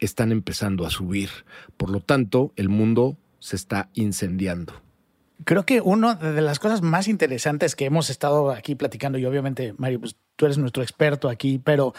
están 0.00 0.32
empezando 0.32 0.84
a 0.84 0.90
subir. 0.90 1.30
Por 1.76 1.90
lo 1.90 2.00
tanto, 2.00 2.52
el 2.56 2.68
mundo 2.68 3.16
se 3.38 3.56
está 3.56 3.88
incendiando. 3.94 4.85
Creo 5.44 5.66
que 5.66 5.80
una 5.80 6.14
de 6.14 6.40
las 6.40 6.58
cosas 6.58 6.82
más 6.82 7.08
interesantes 7.08 7.76
que 7.76 7.84
hemos 7.84 8.10
estado 8.10 8.50
aquí 8.50 8.74
platicando, 8.74 9.18
y 9.18 9.26
obviamente, 9.26 9.74
Mario, 9.76 10.00
pues 10.00 10.16
tú 10.36 10.44
eres 10.44 10.58
nuestro 10.58 10.82
experto 10.82 11.28
aquí, 11.28 11.58
pero 11.58 11.94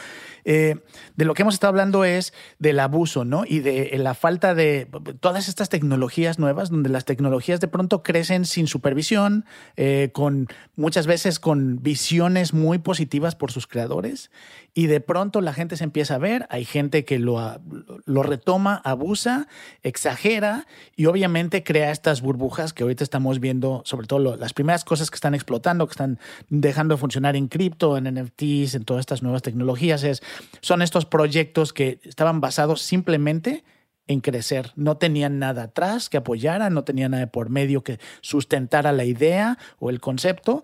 eh, 0.46 0.76
de 1.16 1.26
lo 1.26 1.34
que 1.34 1.42
hemos 1.42 1.56
estado 1.56 1.70
hablando 1.70 2.06
es 2.06 2.34
del 2.60 2.80
abuso, 2.80 3.26
¿no? 3.26 3.44
Y 3.46 3.60
de 3.60 3.98
la 3.98 4.14
falta 4.14 4.56
de 4.56 4.88
todas 5.20 5.50
estas 5.50 5.70
tecnologías 5.70 6.40
nuevas, 6.40 6.70
donde 6.70 6.90
las 6.90 7.06
tecnologías 7.06 7.60
de 7.60 7.68
pronto 7.68 8.04
crecen 8.04 8.46
sin 8.46 8.68
supervisión, 8.68 9.46
eh, 9.76 10.12
con 10.14 10.48
muchas 10.76 11.08
veces 11.08 11.40
con 11.40 11.82
visiones 11.82 12.54
muy 12.54 12.78
positivas 12.78 13.36
por 13.36 13.52
sus 13.52 13.68
creadores, 13.68 14.32
y 14.74 14.86
de 14.86 15.02
pronto 15.02 15.42
la 15.42 15.54
gente 15.54 15.76
se 15.76 15.84
empieza 15.84 16.16
a 16.16 16.20
ver, 16.20 16.46
hay 16.50 16.64
gente 16.64 17.04
que 17.04 17.18
lo, 17.18 17.60
lo 18.06 18.24
retoma, 18.24 18.80
abusa, 18.84 19.48
exagera, 19.82 20.68
y 20.96 21.08
obviamente 21.08 21.64
crea 21.64 21.92
estas 21.92 22.22
burbujas 22.22 22.74
que 22.74 22.84
ahorita 22.84 23.04
estamos 23.04 23.40
viendo, 23.40 23.82
sobre 23.86 24.06
todo 24.06 24.36
las 24.36 24.54
primeras 24.54 24.86
cosas 24.86 25.10
que 25.10 25.16
están 25.16 25.34
explotando, 25.34 25.88
que 25.88 25.94
están 25.94 26.20
dejando 26.50 26.94
de 26.96 27.00
funcionar 27.00 27.36
en 27.36 27.48
cripto, 27.48 27.98
en 27.98 28.27
en 28.38 28.86
todas 28.86 29.02
estas 29.02 29.24
nuevas 29.24 29.42
tecnologías, 29.42 30.04
es, 30.04 30.22
son 30.62 30.82
estos 30.82 31.06
proyectos 31.06 31.74
que 31.74 32.00
estaban 32.04 32.42
basados 32.42 32.82
simplemente 32.82 33.64
en 34.08 34.22
crecer. 34.22 34.72
No 34.76 34.98
tenían 34.98 35.40
nada 35.40 35.64
atrás 35.64 36.10
que 36.10 36.18
apoyara, 36.18 36.70
no 36.70 36.84
tenían 36.84 37.12
nada 37.12 37.28
por 37.28 37.50
medio 37.50 37.84
que 37.84 38.00
sustentara 38.22 38.92
la 38.92 39.06
idea 39.06 39.58
o 39.80 39.90
el 39.90 40.00
concepto. 40.00 40.64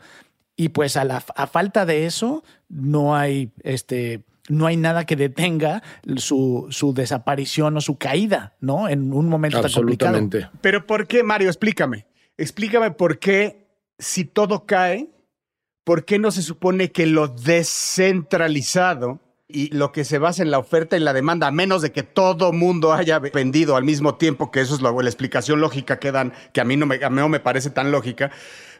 Y 0.55 0.69
pues 0.69 0.97
a, 0.97 1.03
la, 1.03 1.23
a 1.35 1.47
falta 1.47 1.85
de 1.85 2.05
eso, 2.05 2.43
no 2.69 3.15
hay 3.15 3.51
este 3.63 4.23
no 4.49 4.67
hay 4.67 4.75
nada 4.75 5.05
que 5.05 5.15
detenga 5.15 5.83
su, 6.17 6.67
su, 6.69 6.93
desaparición 6.93 7.77
o 7.77 7.81
su 7.81 7.97
caída, 7.97 8.55
¿no? 8.59 8.89
En 8.89 9.13
un 9.13 9.29
momento 9.29 9.61
tan 9.61 9.71
complicado. 9.71 10.29
Pero 10.61 10.85
¿por 10.85 11.07
qué, 11.07 11.23
Mario? 11.23 11.47
Explícame. 11.47 12.07
Explícame 12.37 12.91
por 12.91 13.19
qué, 13.19 13.67
si 13.99 14.25
todo 14.25 14.65
cae, 14.65 15.12
¿por 15.83 16.05
qué 16.05 16.19
no 16.19 16.31
se 16.31 16.41
supone 16.41 16.91
que 16.91 17.05
lo 17.05 17.27
descentralizado 17.27 19.19
y 19.47 19.69
lo 19.75 19.91
que 19.91 20.03
se 20.03 20.17
basa 20.17 20.41
en 20.41 20.51
la 20.51 20.57
oferta 20.59 20.97
y 20.97 20.99
la 20.99 21.13
demanda, 21.13 21.47
a 21.47 21.51
menos 21.51 21.81
de 21.81 21.91
que 21.91 22.03
todo 22.03 22.53
mundo 22.53 22.93
haya 22.93 23.19
vendido 23.19 23.75
al 23.75 23.83
mismo 23.83 24.15
tiempo, 24.15 24.51
que 24.51 24.61
eso 24.61 24.75
es 24.75 24.81
la, 24.81 24.89
explicación 24.89 25.61
lógica 25.61 25.99
que 25.99 26.11
dan, 26.11 26.33
que 26.53 26.61
a 26.61 26.63
mí 26.63 26.75
no 26.75 26.85
me, 26.85 27.03
a 27.03 27.09
mí 27.09 27.17
no 27.17 27.29
me 27.29 27.39
parece 27.39 27.69
tan 27.69 27.91
lógica, 27.91 28.31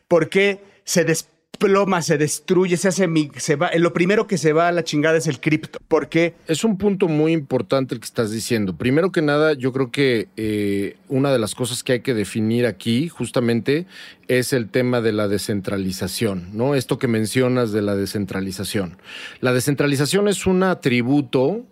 ¿por 0.07 0.29
qué 0.29 0.63
se 0.83 1.03
des 1.03 1.29
ploma, 1.57 2.01
se 2.01 2.17
destruye, 2.17 2.77
se 2.77 2.89
hace, 2.89 3.07
se 3.37 3.55
va, 3.55 3.71
lo 3.77 3.93
primero 3.93 4.27
que 4.27 4.37
se 4.37 4.53
va 4.53 4.67
a 4.67 4.71
la 4.71 4.83
chingada 4.83 5.17
es 5.17 5.27
el 5.27 5.39
cripto. 5.39 5.79
¿Por 5.87 6.09
qué? 6.09 6.33
Es 6.47 6.63
un 6.63 6.77
punto 6.77 7.07
muy 7.07 7.31
importante 7.31 7.95
el 7.95 8.01
que 8.01 8.05
estás 8.05 8.31
diciendo. 8.31 8.75
Primero 8.75 9.11
que 9.11 9.21
nada, 9.21 9.53
yo 9.53 9.71
creo 9.71 9.91
que 9.91 10.27
eh, 10.35 10.97
una 11.07 11.31
de 11.31 11.39
las 11.39 11.55
cosas 11.55 11.83
que 11.83 11.93
hay 11.93 11.99
que 12.01 12.13
definir 12.13 12.65
aquí 12.65 13.07
justamente 13.07 13.85
es 14.27 14.53
el 14.53 14.69
tema 14.69 15.01
de 15.01 15.13
la 15.13 15.27
descentralización, 15.27 16.49
¿no? 16.53 16.75
Esto 16.75 16.97
que 16.97 17.07
mencionas 17.07 17.71
de 17.71 17.81
la 17.81 17.95
descentralización. 17.95 18.97
La 19.39 19.53
descentralización 19.53 20.27
es 20.27 20.45
un 20.45 20.63
atributo 20.63 21.65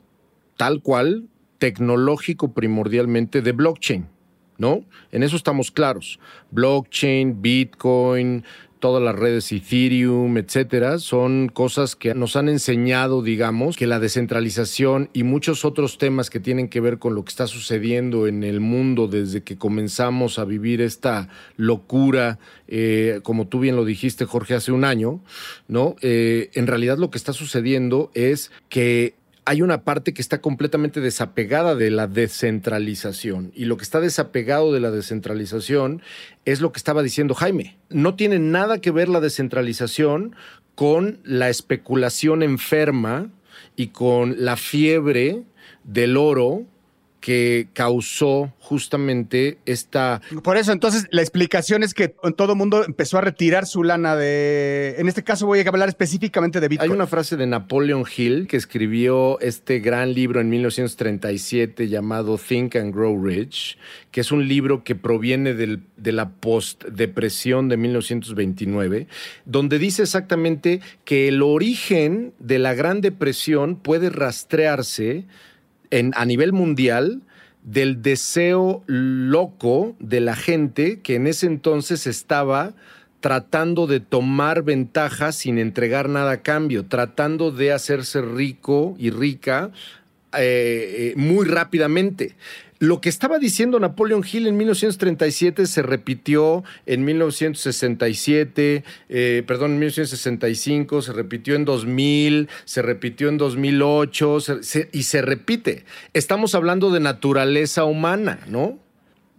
tal 0.58 0.82
cual 0.82 1.28
tecnológico 1.58 2.54
primordialmente 2.54 3.42
de 3.42 3.52
blockchain. 3.52 4.08
¿no? 4.58 4.86
En 5.12 5.24
eso 5.24 5.36
estamos 5.36 5.72
claros. 5.72 6.20
Blockchain, 6.52 7.42
Bitcoin, 7.42 8.44
todas 8.82 9.02
las 9.02 9.16
redes 9.16 9.50
Ethereum, 9.54 10.38
etcétera, 10.38 11.00
son 11.00 11.48
cosas 11.48 11.96
que 11.96 12.14
nos 12.14 12.36
han 12.36 12.50
enseñado, 12.50 13.22
digamos, 13.22 13.78
que 13.78 13.88
la 13.88 14.02
descentralización 14.02 15.10
y 15.14 15.24
muchos 15.24 15.64
otros 15.64 15.98
temas 15.98 16.30
que 16.30 16.42
tienen 16.42 16.68
que 16.68 16.82
ver 16.82 17.00
con 17.00 17.16
lo 17.16 17.24
que 17.24 17.30
está 17.30 17.48
sucediendo 17.48 18.28
en 18.28 18.44
el 18.44 18.60
mundo 18.60 19.08
desde 19.08 19.44
que 19.44 19.58
comenzamos 19.58 20.40
a 20.40 20.44
vivir 20.44 20.82
esta 20.82 21.30
locura, 21.56 22.40
eh, 22.68 23.22
como 23.24 23.48
tú 23.48 23.60
bien 23.60 23.78
lo 23.78 23.86
dijiste, 23.86 24.26
Jorge, 24.26 24.56
hace 24.56 24.74
un 24.74 24.84
año, 24.84 25.22
¿no? 25.70 25.96
Eh, 26.02 26.50
en 26.56 26.68
realidad 26.68 26.98
lo 26.98 27.12
que 27.12 27.18
está 27.18 27.32
sucediendo 27.32 28.12
es 28.14 28.52
que 28.68 29.21
hay 29.52 29.62
una 29.62 29.84
parte 29.84 30.14
que 30.14 30.22
está 30.22 30.40
completamente 30.40 31.02
desapegada 31.02 31.76
de 31.76 31.92
la 31.92 32.08
descentralización. 32.08 33.52
Y 33.54 33.66
lo 33.66 33.76
que 33.76 33.84
está 33.84 34.00
desapegado 34.00 34.72
de 34.72 34.80
la 34.80 34.92
descentralización 34.92 36.02
es 36.46 36.62
lo 36.62 36.72
que 36.72 36.78
estaba 36.78 37.04
diciendo 37.04 37.34
Jaime. 37.34 37.76
No 37.90 38.16
tiene 38.16 38.40
nada 38.40 38.80
que 38.80 38.92
ver 38.92 39.10
la 39.10 39.20
descentralización 39.20 40.38
con 40.74 41.20
la 41.26 41.50
especulación 41.50 42.44
enferma 42.44 43.30
y 43.76 43.88
con 43.88 44.38
la 44.38 44.56
fiebre 44.56 45.44
del 45.84 46.16
oro 46.16 46.64
que 47.22 47.68
causó 47.74 48.52
justamente 48.60 49.60
esta... 49.68 50.22
Por 50.44 50.58
eso, 50.58 50.72
entonces, 50.72 51.06
la 51.12 51.22
explicación 51.22 51.84
es 51.84 51.94
que 51.94 52.08
todo 52.10 52.54
el 52.54 52.58
mundo 52.58 52.84
empezó 52.84 53.20
a 53.20 53.22
retirar 53.22 53.68
su 53.68 53.84
lana 53.84 54.16
de... 54.16 54.96
En 54.98 55.08
este 55.08 55.24
caso 55.24 55.46
voy 55.46 55.60
a 55.60 55.70
hablar 55.70 55.88
específicamente 55.88 56.60
de 56.60 56.68
Bitcoin. 56.68 56.90
Hay 56.90 56.96
una 56.96 57.06
frase 57.06 57.38
de 57.38 57.46
Napoleon 57.46 58.04
Hill 58.18 58.48
que 58.48 58.58
escribió 58.58 59.40
este 59.40 59.80
gran 59.80 60.14
libro 60.16 60.42
en 60.42 60.50
1937 60.50 61.88
llamado 61.88 62.40
Think 62.40 62.76
and 62.76 62.94
Grow 62.94 63.24
Rich, 63.24 63.78
que 64.10 64.22
es 64.22 64.32
un 64.32 64.48
libro 64.48 64.84
que 64.84 64.96
proviene 64.96 65.54
del, 65.54 65.84
de 65.98 66.12
la 66.14 66.30
post-depresión 66.30 67.70
de 67.70 67.78
1929, 67.78 69.08
donde 69.46 69.78
dice 69.78 70.02
exactamente 70.02 70.82
que 71.06 71.28
el 71.28 71.44
origen 71.44 72.34
de 72.40 72.58
la 72.58 72.74
Gran 72.74 73.00
Depresión 73.00 73.76
puede 73.76 74.10
rastrearse 74.10 75.28
a 75.92 76.26
nivel 76.26 76.54
mundial 76.54 77.22
del 77.64 78.02
deseo 78.02 78.84
loco 78.88 79.96
de 80.00 80.20
la 80.20 80.36
gente 80.36 81.00
que 81.02 81.16
en 81.16 81.28
ese 81.28 81.46
entonces 81.46 82.08
estaba 82.08 82.74
tratando 83.20 83.86
de 83.86 84.00
tomar 84.00 84.64
ventaja 84.64 85.32
sin 85.32 85.60
entregar 85.60 86.10
nada 86.10 86.32
a 86.32 86.42
cambio, 86.42 86.86
tratando 86.86 87.52
de 87.52 87.72
hacerse 87.72 88.22
rico 88.22 88.96
y 88.98 89.12
rica 89.12 89.72
eh, 90.38 91.12
eh, 91.12 91.14
muy 91.16 91.46
rápidamente. 91.46 92.36
Lo 92.82 93.00
que 93.00 93.10
estaba 93.10 93.38
diciendo 93.38 93.80
Napoleon 93.80 94.24
Hill 94.26 94.48
en 94.48 94.58
1937 94.58 95.68
se 95.68 95.84
repitió 95.84 96.64
en 96.88 97.06
1967, 97.06 98.84
eh, 99.08 99.44
perdón, 99.46 99.74
en 99.74 99.80
1965, 99.82 101.04
se 101.04 101.14
repitió 101.14 101.54
en 101.54 101.64
2000, 101.64 102.50
se 102.66 102.82
repitió 102.82 103.30
en 103.30 103.38
2008 103.38 104.38
y 104.94 105.04
se 105.04 105.22
repite. 105.22 105.86
Estamos 106.14 106.56
hablando 106.56 106.90
de 106.90 107.02
naturaleza 107.02 107.84
humana, 107.84 108.40
¿no? 108.48 108.80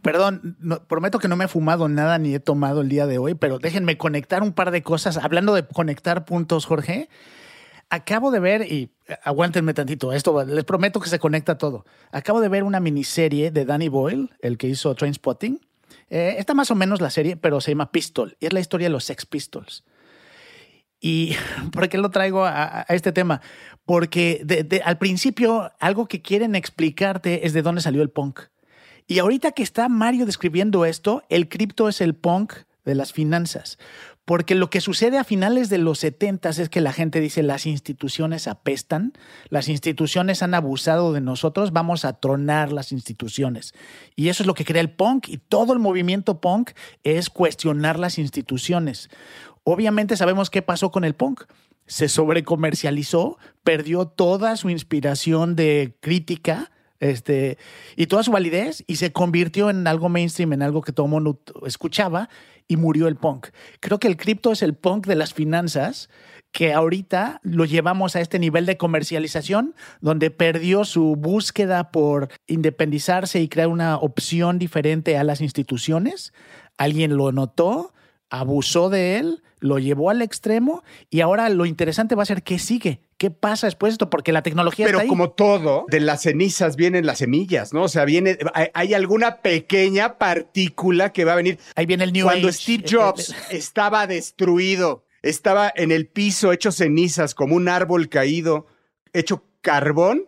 Perdón, 0.03 0.57
prometo 0.87 1.19
que 1.19 1.27
no 1.27 1.35
me 1.35 1.47
he 1.47 1.49
fumado 1.49 1.89
nada 1.89 2.19
ni 2.19 2.37
he 2.37 2.41
tomado 2.41 2.83
el 2.83 2.89
día 2.89 3.09
de 3.09 3.19
hoy, 3.19 3.35
pero 3.35 3.59
déjenme 3.59 3.99
conectar 3.99 4.45
un 4.45 4.53
par 4.53 4.71
de 4.71 4.85
cosas. 4.85 5.17
Hablando 5.17 5.53
de 5.53 5.67
conectar 5.67 6.25
puntos, 6.25 6.65
Jorge, 6.65 7.09
acabo 7.93 8.31
de 8.31 8.41
ver, 8.41 8.73
y 8.73 8.91
eh, 9.07 9.17
aguántenme 9.23 9.75
tantito, 9.75 10.13
esto 10.15 10.45
les 10.45 10.65
prometo 10.65 10.99
que 10.99 11.11
se 11.11 11.19
conecta 11.19 11.59
todo. 11.59 11.85
Acabo 12.11 12.41
de 12.41 12.49
ver 12.49 12.65
una 12.65 12.81
miniserie 12.81 13.51
de 13.51 13.67
Danny 13.67 13.89
Boyle, 13.89 14.31
el 14.41 14.57
que 14.57 14.67
hizo 14.67 14.95
Trainspotting. 14.95 15.61
Eh, 16.09 16.37
está 16.39 16.55
más 16.55 16.71
o 16.71 16.75
menos 16.75 17.03
la 17.03 17.11
serie, 17.11 17.37
pero 17.37 17.61
se 17.61 17.71
llama 17.71 17.93
Pistol. 17.93 18.37
Y 18.41 18.47
es 18.47 18.55
la 18.55 18.61
historia 18.61 18.87
de 18.87 18.93
los 18.93 19.05
Sex 19.05 19.27
Pistols. 19.27 19.85
¿Y 21.01 21.37
por 21.73 21.87
qué 21.91 21.99
lo 21.99 22.11
traigo 22.11 22.47
a, 22.47 22.87
este 22.89 23.13
tema? 23.13 23.43
Porque 23.85 24.81
al 24.85 24.97
principio 24.97 25.71
algo 25.79 26.07
que 26.07 26.23
quieren 26.23 26.55
explicarte 26.55 27.47
es 27.47 27.53
de 27.53 27.61
dónde 27.61 27.83
salió 27.83 28.01
el 28.01 28.11
punk. 28.11 28.41
Y 29.07 29.19
ahorita 29.19 29.53
que 29.53 29.63
está 29.63 29.91
Mario 29.91 30.25
describiendo 30.25 30.87
esto, 30.87 31.25
el 31.29 31.51
cripto 31.51 31.91
es 31.91 32.01
el 32.01 32.15
punk 32.15 32.55
de 32.87 32.95
las 32.95 33.13
finanzas. 33.13 33.79
Porque 34.25 34.55
lo 34.55 34.71
que 34.71 34.81
sucede 34.81 35.19
a 35.19 35.25
finales 35.25 35.69
de 35.69 35.79
los 35.79 35.99
70 35.99 36.51
es 36.51 36.69
que 36.69 36.81
la 36.81 36.93
gente 36.93 37.21
dice 37.21 37.43
las 37.43 37.67
instituciones 37.67 38.47
apestan, 38.47 39.13
las 39.49 39.69
instituciones 39.69 40.45
han 40.45 40.55
abusado 40.55 41.13
de 41.13 41.21
nosotros, 41.21 41.73
vamos 41.73 42.05
a 42.05 42.21
tronar 42.21 42.73
las 42.73 42.93
instituciones. 42.93 43.75
Y 44.15 44.29
eso 44.29 44.45
es 44.45 44.47
lo 44.47 44.55
que 44.55 44.65
crea 44.65 44.81
el 44.81 44.91
punk 44.91 45.29
y 45.29 45.39
todo 45.39 45.73
el 45.73 45.81
movimiento 45.81 46.41
punk 46.41 46.71
es 47.03 47.31
cuestionar 47.31 47.99
las 47.99 48.17
instituciones. 48.19 49.11
Obviamente 49.65 50.17
sabemos 50.17 50.51
qué 50.51 50.63
pasó 50.63 50.93
con 50.93 51.05
el 51.05 51.15
punk. 51.15 51.43
Se 51.87 52.09
sobrecomercializó, 52.09 53.39
perdió 53.65 54.07
toda 54.07 54.57
su 54.57 54.71
inspiración 54.71 55.57
de 55.57 55.97
crítica 56.01 56.71
este, 57.01 57.59
y 57.97 58.07
toda 58.07 58.23
su 58.23 58.31
validez 58.31 58.85
y 58.87 58.97
se 58.97 59.11
convirtió 59.11 59.71
en 59.71 59.89
algo 59.89 60.09
mainstream, 60.09 60.53
en 60.53 60.63
algo 60.63 60.83
que 60.83 60.93
todo 60.93 61.09
mundo 61.09 61.41
escuchaba 61.67 62.29
y 62.69 62.77
murió 62.77 63.09
el 63.09 63.17
punk. 63.17 63.49
Creo 63.81 63.99
que 63.99 64.09
el 64.09 64.17
cripto 64.17 64.53
es 64.53 64.63
el 64.63 64.75
punk 64.75 65.07
de 65.07 65.17
las 65.17 65.35
finanzas 65.35 66.09
que 66.53 66.75
ahorita 66.75 67.41
lo 67.43 67.65
llevamos 67.65 68.15
a 68.15 68.21
este 68.21 68.39
nivel 68.39 68.67
de 68.67 68.77
comercialización 68.77 69.75
donde 70.01 70.31
perdió 70.31 70.85
su 70.85 71.17
búsqueda 71.17 71.91
por 71.91 72.29
independizarse 72.47 73.41
y 73.41 73.49
crear 73.49 73.69
una 73.69 73.97
opción 73.97 74.59
diferente 74.59 75.17
a 75.17 75.25
las 75.25 75.41
instituciones. 75.41 76.35
Alguien 76.77 77.17
lo 77.17 77.33
notó, 77.33 77.95
abusó 78.33 78.89
de 78.89 79.19
él, 79.19 79.43
lo 79.61 79.79
llevó 79.79 80.09
al 80.09 80.23
extremo 80.23 80.83
y 81.11 81.21
ahora 81.21 81.51
lo 81.51 81.67
interesante 81.67 82.15
va 82.15 82.23
a 82.23 82.27
ser 82.27 82.43
qué 82.43 82.59
sigue, 82.59 83.03
qué 83.19 83.31
pasa 83.31 83.67
después 83.67 83.91
de 83.91 83.95
esto, 83.95 84.09
porque 84.09 84.33
la 84.33 84.43
tecnología 84.43 84.87
Pero 84.87 84.99
está 84.99 85.03
ahí. 85.03 85.09
como 85.09 85.31
todo, 85.33 85.85
de 85.89 86.01
las 86.01 86.23
cenizas 86.23 86.77
vienen 86.77 87.05
las 87.05 87.19
semillas, 87.19 87.75
¿no? 87.75 87.83
O 87.83 87.89
sea, 87.89 88.07
viene, 88.07 88.39
hay, 88.73 88.95
alguna 88.95 89.43
pequeña 89.43 90.17
partícula 90.17 91.13
que 91.13 91.27
va 91.27 91.35
a 91.35 91.37
venir. 91.37 91.59
Ahí 91.77 91.85
viene 91.85 92.05
el 92.05 92.13
New 92.15 92.25
Cuando 92.25 92.51
Steve 92.51 92.85
Jobs 92.91 93.35
estaba 93.51 94.07
destruido, 94.07 95.05
estaba 95.21 95.71
en 95.77 95.93
el 95.93 96.07
piso 96.07 96.53
hecho 96.53 96.73
cenizas, 96.73 97.35
como 97.35 97.55
un 97.55 97.69
árbol 97.69 98.09
caído, 98.09 98.67
hecho 99.13 99.45
carbón, 99.61 100.25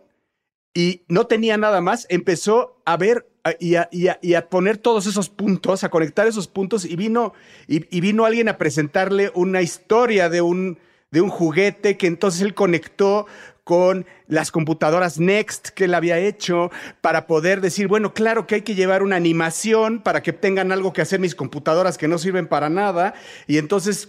y 0.75 1.03
no 1.07 1.25
tenía 1.25 1.57
nada 1.57 1.79
más, 1.81 2.05
empezó 2.09 2.81
a 2.85 2.97
ver 2.97 3.25
y 3.59 3.75
a, 3.75 4.49
poner 4.49 4.77
todos 4.77 5.05
esos 5.07 5.29
puntos, 5.29 5.83
a 5.83 5.89
conectar 5.89 6.27
esos 6.27 6.47
puntos, 6.47 6.83
y 6.83 6.95
vino, 6.95 7.33
y, 7.67 8.01
vino 8.01 8.25
alguien 8.25 8.49
a 8.49 8.57
presentarle 8.57 9.31
una 9.35 9.61
historia 9.61 10.29
de 10.29 10.41
un, 10.41 10.79
de 11.11 11.21
un 11.21 11.29
juguete 11.29 11.95
que 11.95 12.07
entonces 12.07 12.41
él 12.41 12.53
conectó 12.53 13.25
con 13.65 14.05
las 14.27 14.51
computadoras 14.51 15.19
Next 15.19 15.69
que 15.69 15.85
él 15.85 15.95
había 15.95 16.19
hecho 16.19 16.71
para 17.01 17.25
poder 17.25 17.61
decir, 17.61 17.87
bueno, 17.87 18.13
claro 18.13 18.45
que 18.45 18.55
hay 18.55 18.61
que 18.61 18.75
llevar 18.75 19.01
una 19.01 19.15
animación 19.15 20.01
para 20.01 20.21
que 20.21 20.33
tengan 20.33 20.71
algo 20.71 20.93
que 20.93 21.01
hacer 21.01 21.19
mis 21.19 21.33
computadoras 21.33 21.97
que 21.97 22.07
no 22.07 22.19
sirven 22.19 22.47
para 22.47 22.69
nada. 22.69 23.15
Y 23.47 23.57
entonces 23.57 24.07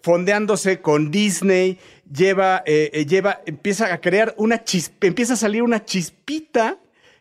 fondeándose 0.00 0.80
con 0.80 1.10
Disney, 1.10 1.80
lleva, 2.10 2.62
eh, 2.66 2.90
eh, 2.94 3.04
lleva, 3.04 3.40
empieza 3.46 3.92
a 3.92 4.00
crear 4.00 4.32
una 4.38 4.62
chispa, 4.62 5.08
empieza 5.08 5.34
a 5.34 5.38
salir 5.38 5.64
una 5.64 5.84
chispita 5.84 6.78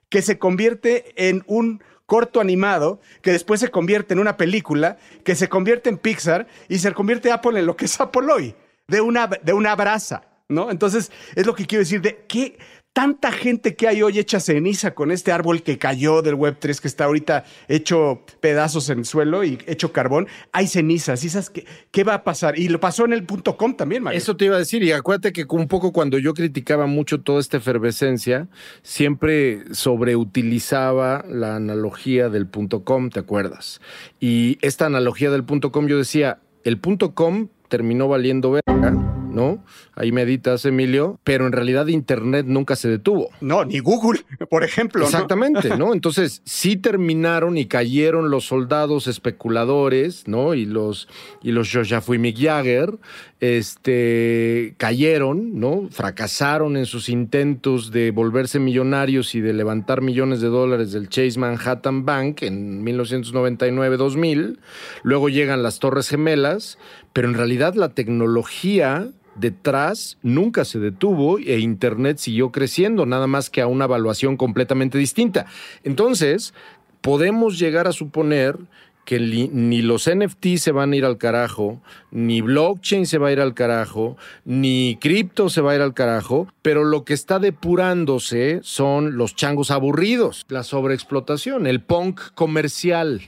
que 0.10 0.22
se 0.22 0.38
convierte 0.38 1.12
en 1.16 1.44
un 1.48 1.84
corto 2.06 2.40
animado, 2.40 3.02
que 3.24 3.32
después 3.32 3.60
se 3.60 3.72
convierte 3.72 4.14
en 4.14 4.20
una 4.20 4.38
película, 4.38 4.98
que 5.24 5.34
se 5.34 5.50
convierte 5.50 5.90
en 5.90 5.98
Pixar 5.98 6.46
y 6.70 6.78
se 6.78 6.94
convierte 6.94 7.32
Apple 7.32 7.60
en 7.60 7.66
lo 7.66 7.76
que 7.76 7.86
es 7.86 8.00
Apple 8.00 8.32
hoy, 8.32 8.54
de 8.88 9.02
una, 9.02 9.26
de 9.26 9.54
una 9.54 9.76
brasa. 9.76 10.33
¿No? 10.50 10.70
Entonces, 10.72 11.12
es 11.36 11.46
lo 11.46 11.56
que 11.56 11.66
quiero 11.66 11.82
decir 11.82 12.02
de 12.02 12.26
qué 12.28 12.58
tanta 12.94 13.32
gente 13.32 13.76
que 13.76 13.88
hay 13.88 14.04
hoy 14.04 14.20
hecha 14.20 14.40
ceniza 14.40 14.94
con 14.94 15.12
este 15.12 15.32
árbol 15.32 15.64
que 15.64 15.80
cayó 15.80 16.22
del 16.22 16.36
Web 16.36 16.58
3, 16.60 16.80
que 16.80 16.88
está 16.88 17.06
ahorita 17.06 17.44
hecho 17.68 18.22
pedazos 18.40 18.90
en 18.90 19.00
el 19.00 19.06
suelo 19.06 19.44
y 19.44 19.58
hecho 19.66 19.92
carbón, 19.92 20.28
hay 20.52 20.68
cenizas. 20.68 21.24
¿Y 21.24 21.30
sabes 21.30 21.50
qué, 21.50 21.66
qué 21.92 22.04
va 22.04 22.14
a 22.14 22.24
pasar? 22.24 22.58
Y 22.58 22.70
lo 22.70 22.80
pasó 22.80 23.04
en 23.06 23.14
el 23.14 23.26
com 23.26 23.76
también, 23.76 24.04
Mario. 24.04 24.18
Eso 24.18 24.38
te 24.38 24.46
iba 24.46 24.56
a 24.56 24.60
decir, 24.60 24.84
y 24.84 24.92
acuérdate 24.92 25.34
que 25.34 25.46
un 25.50 25.68
poco 25.68 25.92
cuando 25.92 26.20
yo 26.20 26.36
criticaba 26.36 26.86
mucho 26.86 27.22
toda 27.22 27.40
esta 27.40 27.58
efervescencia, 27.58 28.48
siempre 28.84 29.64
sobreutilizaba 29.74 31.26
la 31.28 31.56
analogía 31.56 32.30
del 32.30 32.48
com, 32.48 33.10
¿te 33.10 33.20
acuerdas? 33.20 33.82
Y 34.20 34.60
esta 34.62 34.86
analogía 34.86 35.32
del 35.32 35.44
com, 35.46 35.88
yo 35.88 35.98
decía, 35.98 36.40
el 36.64 36.80
com 36.80 37.48
terminó 37.70 38.08
valiendo 38.08 38.52
verga 38.52 39.23
¿no? 39.34 39.64
Ahí 39.96 40.12
meditas, 40.12 40.66
Emilio, 40.66 41.20
pero 41.24 41.46
en 41.46 41.52
realidad 41.52 41.88
Internet 41.88 42.46
nunca 42.48 42.76
se 42.76 42.90
detuvo. 42.90 43.30
No, 43.42 43.66
ni 43.66 43.80
Google, 43.80 44.22
por 44.50 44.64
ejemplo. 44.64 45.06
Exactamente, 45.06 45.76
¿no? 45.78 45.94
Entonces, 45.94 46.42
sí 46.46 46.78
terminaron 46.78 47.58
y 47.58 47.66
cayeron 47.66 48.30
los 48.30 48.46
soldados 48.46 49.08
especuladores, 49.08 50.28
¿no? 50.28 50.54
Y 50.54 50.66
los, 50.66 51.08
y 51.42 51.52
los 51.52 51.70
Jagger, 51.72 52.98
este, 53.40 54.76
cayeron, 54.78 55.60
¿no? 55.60 55.90
Fracasaron 55.92 56.78
en 56.78 56.86
sus 56.86 57.10
intentos 57.10 57.92
de 57.92 58.12
volverse 58.12 58.60
millonarios 58.60 59.36
y 59.36 59.42
de 59.42 59.54
levantar 59.54 60.02
millones 60.02 60.42
de 60.42 60.48
dólares 60.48 60.92
del 60.92 61.10
Chase 61.10 61.40
Manhattan 61.40 62.06
Bank 62.06 62.44
en 62.44 62.86
1999-2000. 62.86 64.58
Luego 65.04 65.30
llegan 65.30 65.64
las 65.64 65.80
Torres 65.80 66.10
Gemelas, 66.10 66.78
pero 67.12 67.28
en 67.28 67.34
realidad 67.34 67.76
la 67.76 67.90
tecnología 67.90 69.10
detrás 69.36 70.18
nunca 70.22 70.66
se 70.66 70.80
detuvo 70.80 71.40
e 71.40 71.60
Internet 71.60 72.18
siguió 72.18 72.52
creciendo, 72.52 73.06
nada 73.06 73.28
más 73.28 73.50
que 73.50 73.62
a 73.62 73.68
una 73.68 73.86
evaluación 73.86 74.38
completamente 74.38 74.98
distinta. 74.98 75.46
Entonces, 75.84 76.54
podemos 77.02 77.60
llegar 77.60 77.88
a 77.88 77.92
suponer 77.92 78.58
que 79.06 79.20
ni 79.20 79.82
los 79.82 80.10
NFT 80.10 80.56
se 80.58 80.72
van 80.72 80.94
a 80.94 80.96
ir 80.96 81.06
al 81.06 81.18
carajo, 81.18 81.82
ni 82.12 82.42
blockchain 82.42 83.06
se 83.06 83.18
va 83.18 83.28
a 83.28 83.32
ir 83.34 83.42
al 83.42 83.54
carajo, 83.54 84.18
ni 84.46 84.98
cripto 85.00 85.50
se 85.50 85.62
va 85.62 85.74
a 85.74 85.76
ir 85.76 85.82
al 85.82 85.94
carajo, 85.94 86.48
pero 86.62 86.84
lo 86.86 87.04
que 87.04 87.14
está 87.14 87.40
depurándose 87.40 88.60
son 88.64 89.18
los 89.18 89.36
changos 89.36 89.72
aburridos, 89.72 90.46
la 90.48 90.64
sobreexplotación, 90.64 91.68
el 91.68 91.82
punk 91.82 92.22
comercial. 92.34 93.22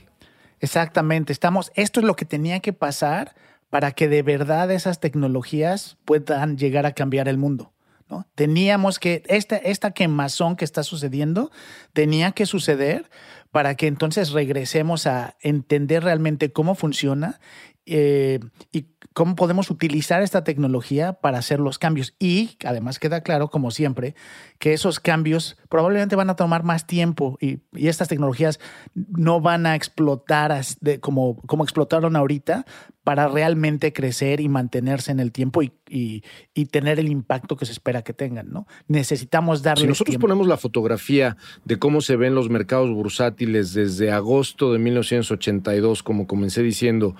Exactamente, 0.60 1.32
estamos, 1.34 1.70
esto 1.74 2.00
es 2.00 2.06
lo 2.06 2.16
que 2.16 2.24
tenía 2.24 2.60
que 2.60 2.72
pasar 2.72 3.34
para 3.70 3.92
que 3.92 4.08
de 4.08 4.22
verdad 4.22 4.70
esas 4.70 5.00
tecnologías 5.00 5.98
puedan 6.04 6.56
llegar 6.56 6.86
a 6.86 6.92
cambiar 6.92 7.28
el 7.28 7.38
mundo. 7.38 7.72
¿no? 8.08 8.26
Teníamos 8.34 8.98
que, 8.98 9.22
esta, 9.26 9.56
esta 9.56 9.90
quemazón 9.90 10.56
que 10.56 10.64
está 10.64 10.82
sucediendo, 10.82 11.50
tenía 11.92 12.32
que 12.32 12.46
suceder 12.46 13.10
para 13.50 13.74
que 13.74 13.86
entonces 13.86 14.30
regresemos 14.30 15.06
a 15.06 15.36
entender 15.40 16.04
realmente 16.04 16.52
cómo 16.52 16.74
funciona 16.74 17.40
eh, 17.86 18.40
y 18.72 18.86
cómo 19.16 19.34
podemos 19.34 19.70
utilizar 19.70 20.20
esta 20.20 20.44
tecnología 20.44 21.14
para 21.14 21.38
hacer 21.38 21.58
los 21.58 21.78
cambios. 21.78 22.14
Y 22.18 22.58
además 22.66 22.98
queda 22.98 23.22
claro, 23.22 23.48
como 23.48 23.70
siempre, 23.70 24.14
que 24.58 24.74
esos 24.74 25.00
cambios 25.00 25.56
probablemente 25.70 26.16
van 26.16 26.28
a 26.28 26.36
tomar 26.36 26.64
más 26.64 26.86
tiempo 26.86 27.38
y, 27.40 27.60
estas 27.72 28.08
tecnologías 28.08 28.60
no 28.94 29.40
van 29.40 29.64
a 29.64 29.74
explotar 29.74 30.54
como, 31.00 31.40
como 31.46 31.64
explotaron 31.64 32.14
ahorita 32.14 32.66
para 33.04 33.26
realmente 33.28 33.94
crecer 33.94 34.40
y 34.40 34.50
mantenerse 34.50 35.12
en 35.12 35.20
el 35.20 35.32
tiempo 35.32 35.62
y, 35.62 36.22
tener 36.70 37.00
el 37.00 37.08
impacto 37.08 37.56
que 37.56 37.64
se 37.64 37.72
espera 37.72 38.02
que 38.02 38.12
tengan. 38.12 38.50
¿no? 38.50 38.66
Necesitamos 38.86 39.62
darle. 39.62 39.84
Si 39.84 39.88
nosotros 39.88 40.18
ponemos 40.18 40.46
la 40.46 40.58
fotografía 40.58 41.38
de 41.64 41.78
cómo 41.78 42.02
se 42.02 42.16
ven 42.16 42.34
los 42.34 42.50
mercados 42.50 42.90
bursátiles 42.90 43.72
desde 43.72 44.12
agosto 44.12 44.74
de 44.74 44.78
1982, 44.78 46.02
como 46.02 46.26
comencé 46.26 46.62
diciendo, 46.62 47.16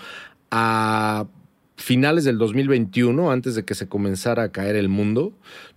a 0.50 1.26
finales 1.76 2.24
del 2.24 2.38
2021, 2.38 3.30
antes 3.30 3.54
de 3.54 3.64
que 3.64 3.74
se 3.74 3.88
comenzara 3.88 4.44
a 4.44 4.52
caer 4.52 4.76
el 4.76 4.88
mundo, 4.88 5.32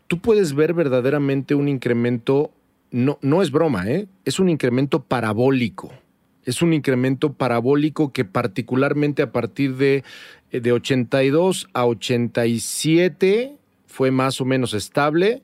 tú 0.07 0.19
puedes 0.19 0.53
ver 0.53 0.73
verdaderamente 0.73 1.55
un 1.55 1.67
incremento, 1.67 2.51
no, 2.91 3.19
no 3.21 3.41
es 3.41 3.51
broma, 3.51 3.87
¿eh? 3.87 4.07
es 4.25 4.39
un 4.39 4.49
incremento 4.49 5.03
parabólico. 5.03 5.91
Es 6.45 6.61
un 6.61 6.73
incremento 6.73 7.33
parabólico 7.33 8.11
que 8.11 8.25
particularmente 8.25 9.21
a 9.21 9.31
partir 9.31 9.75
de, 9.75 10.03
de 10.51 10.71
82 10.71 11.67
a 11.73 11.85
87 11.85 13.55
fue 13.85 14.09
más 14.09 14.41
o 14.41 14.45
menos 14.45 14.73
estable. 14.73 15.43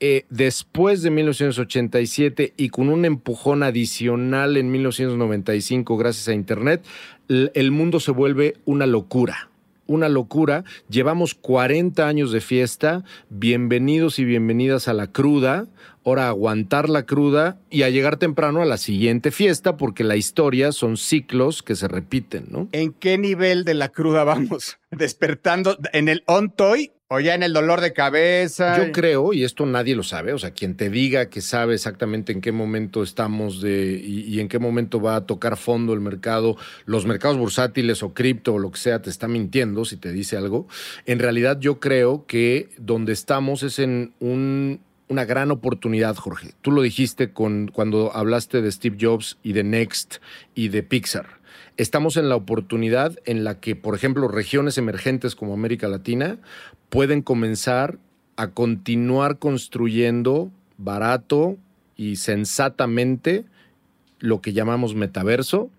Eh, 0.00 0.26
después 0.30 1.02
de 1.02 1.10
1987 1.10 2.54
y 2.56 2.70
con 2.70 2.88
un 2.88 3.04
empujón 3.04 3.62
adicional 3.62 4.56
en 4.56 4.70
1995 4.72 5.96
gracias 5.96 6.26
a 6.26 6.34
Internet, 6.34 6.84
el 7.28 7.70
mundo 7.70 8.00
se 8.00 8.10
vuelve 8.10 8.56
una 8.64 8.84
locura 8.84 9.51
una 9.86 10.08
locura. 10.08 10.64
Llevamos 10.88 11.34
40 11.34 12.06
años 12.06 12.32
de 12.32 12.40
fiesta. 12.40 13.04
Bienvenidos 13.28 14.18
y 14.18 14.24
bienvenidas 14.24 14.88
a 14.88 14.92
la 14.92 15.08
cruda. 15.08 15.66
Ahora 16.04 16.28
aguantar 16.28 16.88
la 16.88 17.04
cruda 17.04 17.60
y 17.70 17.82
a 17.82 17.90
llegar 17.90 18.16
temprano 18.16 18.60
a 18.60 18.64
la 18.64 18.76
siguiente 18.76 19.30
fiesta 19.30 19.76
porque 19.76 20.02
la 20.02 20.16
historia 20.16 20.72
son 20.72 20.96
ciclos 20.96 21.62
que 21.62 21.76
se 21.76 21.86
repiten, 21.86 22.46
¿no? 22.50 22.68
¿En 22.72 22.92
qué 22.92 23.18
nivel 23.18 23.64
de 23.64 23.74
la 23.74 23.90
cruda 23.90 24.24
vamos? 24.24 24.78
¿Despertando 24.90 25.78
en 25.92 26.08
el 26.08 26.24
on-toy 26.26 26.92
o 27.12 27.20
ya 27.20 27.34
en 27.34 27.42
el 27.42 27.52
dolor 27.52 27.82
de 27.82 27.92
cabeza. 27.92 28.78
Yo 28.78 28.90
creo, 28.90 29.34
y 29.34 29.44
esto 29.44 29.66
nadie 29.66 29.94
lo 29.94 30.02
sabe, 30.02 30.32
o 30.32 30.38
sea, 30.38 30.52
quien 30.52 30.76
te 30.76 30.88
diga 30.88 31.28
que 31.28 31.42
sabe 31.42 31.74
exactamente 31.74 32.32
en 32.32 32.40
qué 32.40 32.52
momento 32.52 33.02
estamos 33.02 33.60
de, 33.60 34.00
y, 34.02 34.40
en 34.40 34.48
qué 34.48 34.58
momento 34.58 34.98
va 34.98 35.16
a 35.16 35.26
tocar 35.26 35.58
fondo 35.58 35.92
el 35.92 36.00
mercado, 36.00 36.56
los 36.86 37.04
mercados 37.04 37.36
bursátiles 37.36 38.02
o 38.02 38.14
cripto 38.14 38.54
o 38.54 38.58
lo 38.58 38.70
que 38.70 38.78
sea, 38.78 39.02
te 39.02 39.10
está 39.10 39.28
mintiendo 39.28 39.84
si 39.84 39.98
te 39.98 40.10
dice 40.10 40.38
algo. 40.38 40.68
En 41.04 41.18
realidad 41.18 41.58
yo 41.60 41.80
creo 41.80 42.24
que 42.26 42.70
donde 42.78 43.12
estamos 43.12 43.62
es 43.62 43.78
en 43.78 44.14
un, 44.18 44.80
una 45.08 45.26
gran 45.26 45.50
oportunidad, 45.50 46.16
Jorge. 46.16 46.54
Tú 46.62 46.70
lo 46.70 46.80
dijiste 46.80 47.34
con, 47.34 47.68
cuando 47.68 48.16
hablaste 48.16 48.62
de 48.62 48.72
Steve 48.72 48.96
Jobs 48.98 49.36
y 49.42 49.52
de 49.52 49.64
Next 49.64 50.16
y 50.54 50.68
de 50.68 50.82
Pixar 50.82 51.42
estamos 51.76 52.16
en 52.16 52.28
la 52.28 52.36
oportunidad 52.36 53.18
en 53.24 53.44
la 53.44 53.58
que, 53.60 53.76
por 53.76 53.94
ejemplo, 53.94 54.28
regiones 54.28 54.78
emergentes 54.78 55.34
como 55.34 55.54
América 55.54 55.88
Latina 55.88 56.38
pueden 56.92 57.22
comenzar 57.22 57.98
a 58.36 58.48
continuar 58.48 59.38
construyendo 59.38 60.50
barato 60.76 61.56
y 61.96 62.16
sensatamente 62.16 63.46
lo 64.18 64.42
que 64.42 64.52
llamamos 64.52 64.94
metaverso. 64.94 65.70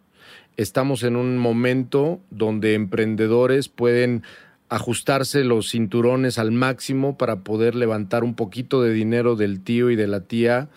Estamos 0.58 1.04
en 1.04 1.16
un 1.16 1.38
momento 1.38 2.20
donde 2.32 2.74
emprendedores 2.74 3.70
pueden 3.70 4.24
ajustarse 4.70 5.44
los 5.44 5.70
cinturones 5.70 6.40
al 6.40 6.52
máximo 6.52 7.16
para 7.16 7.42
poder 7.42 7.76
levantar 7.76 8.24
un 8.24 8.34
poquito 8.34 8.82
de 8.82 8.92
dinero 8.92 9.36
del 9.36 9.62
tío 9.64 9.92
y 9.92 9.96
de 9.96 10.08
la 10.08 10.22
tía 10.22 10.68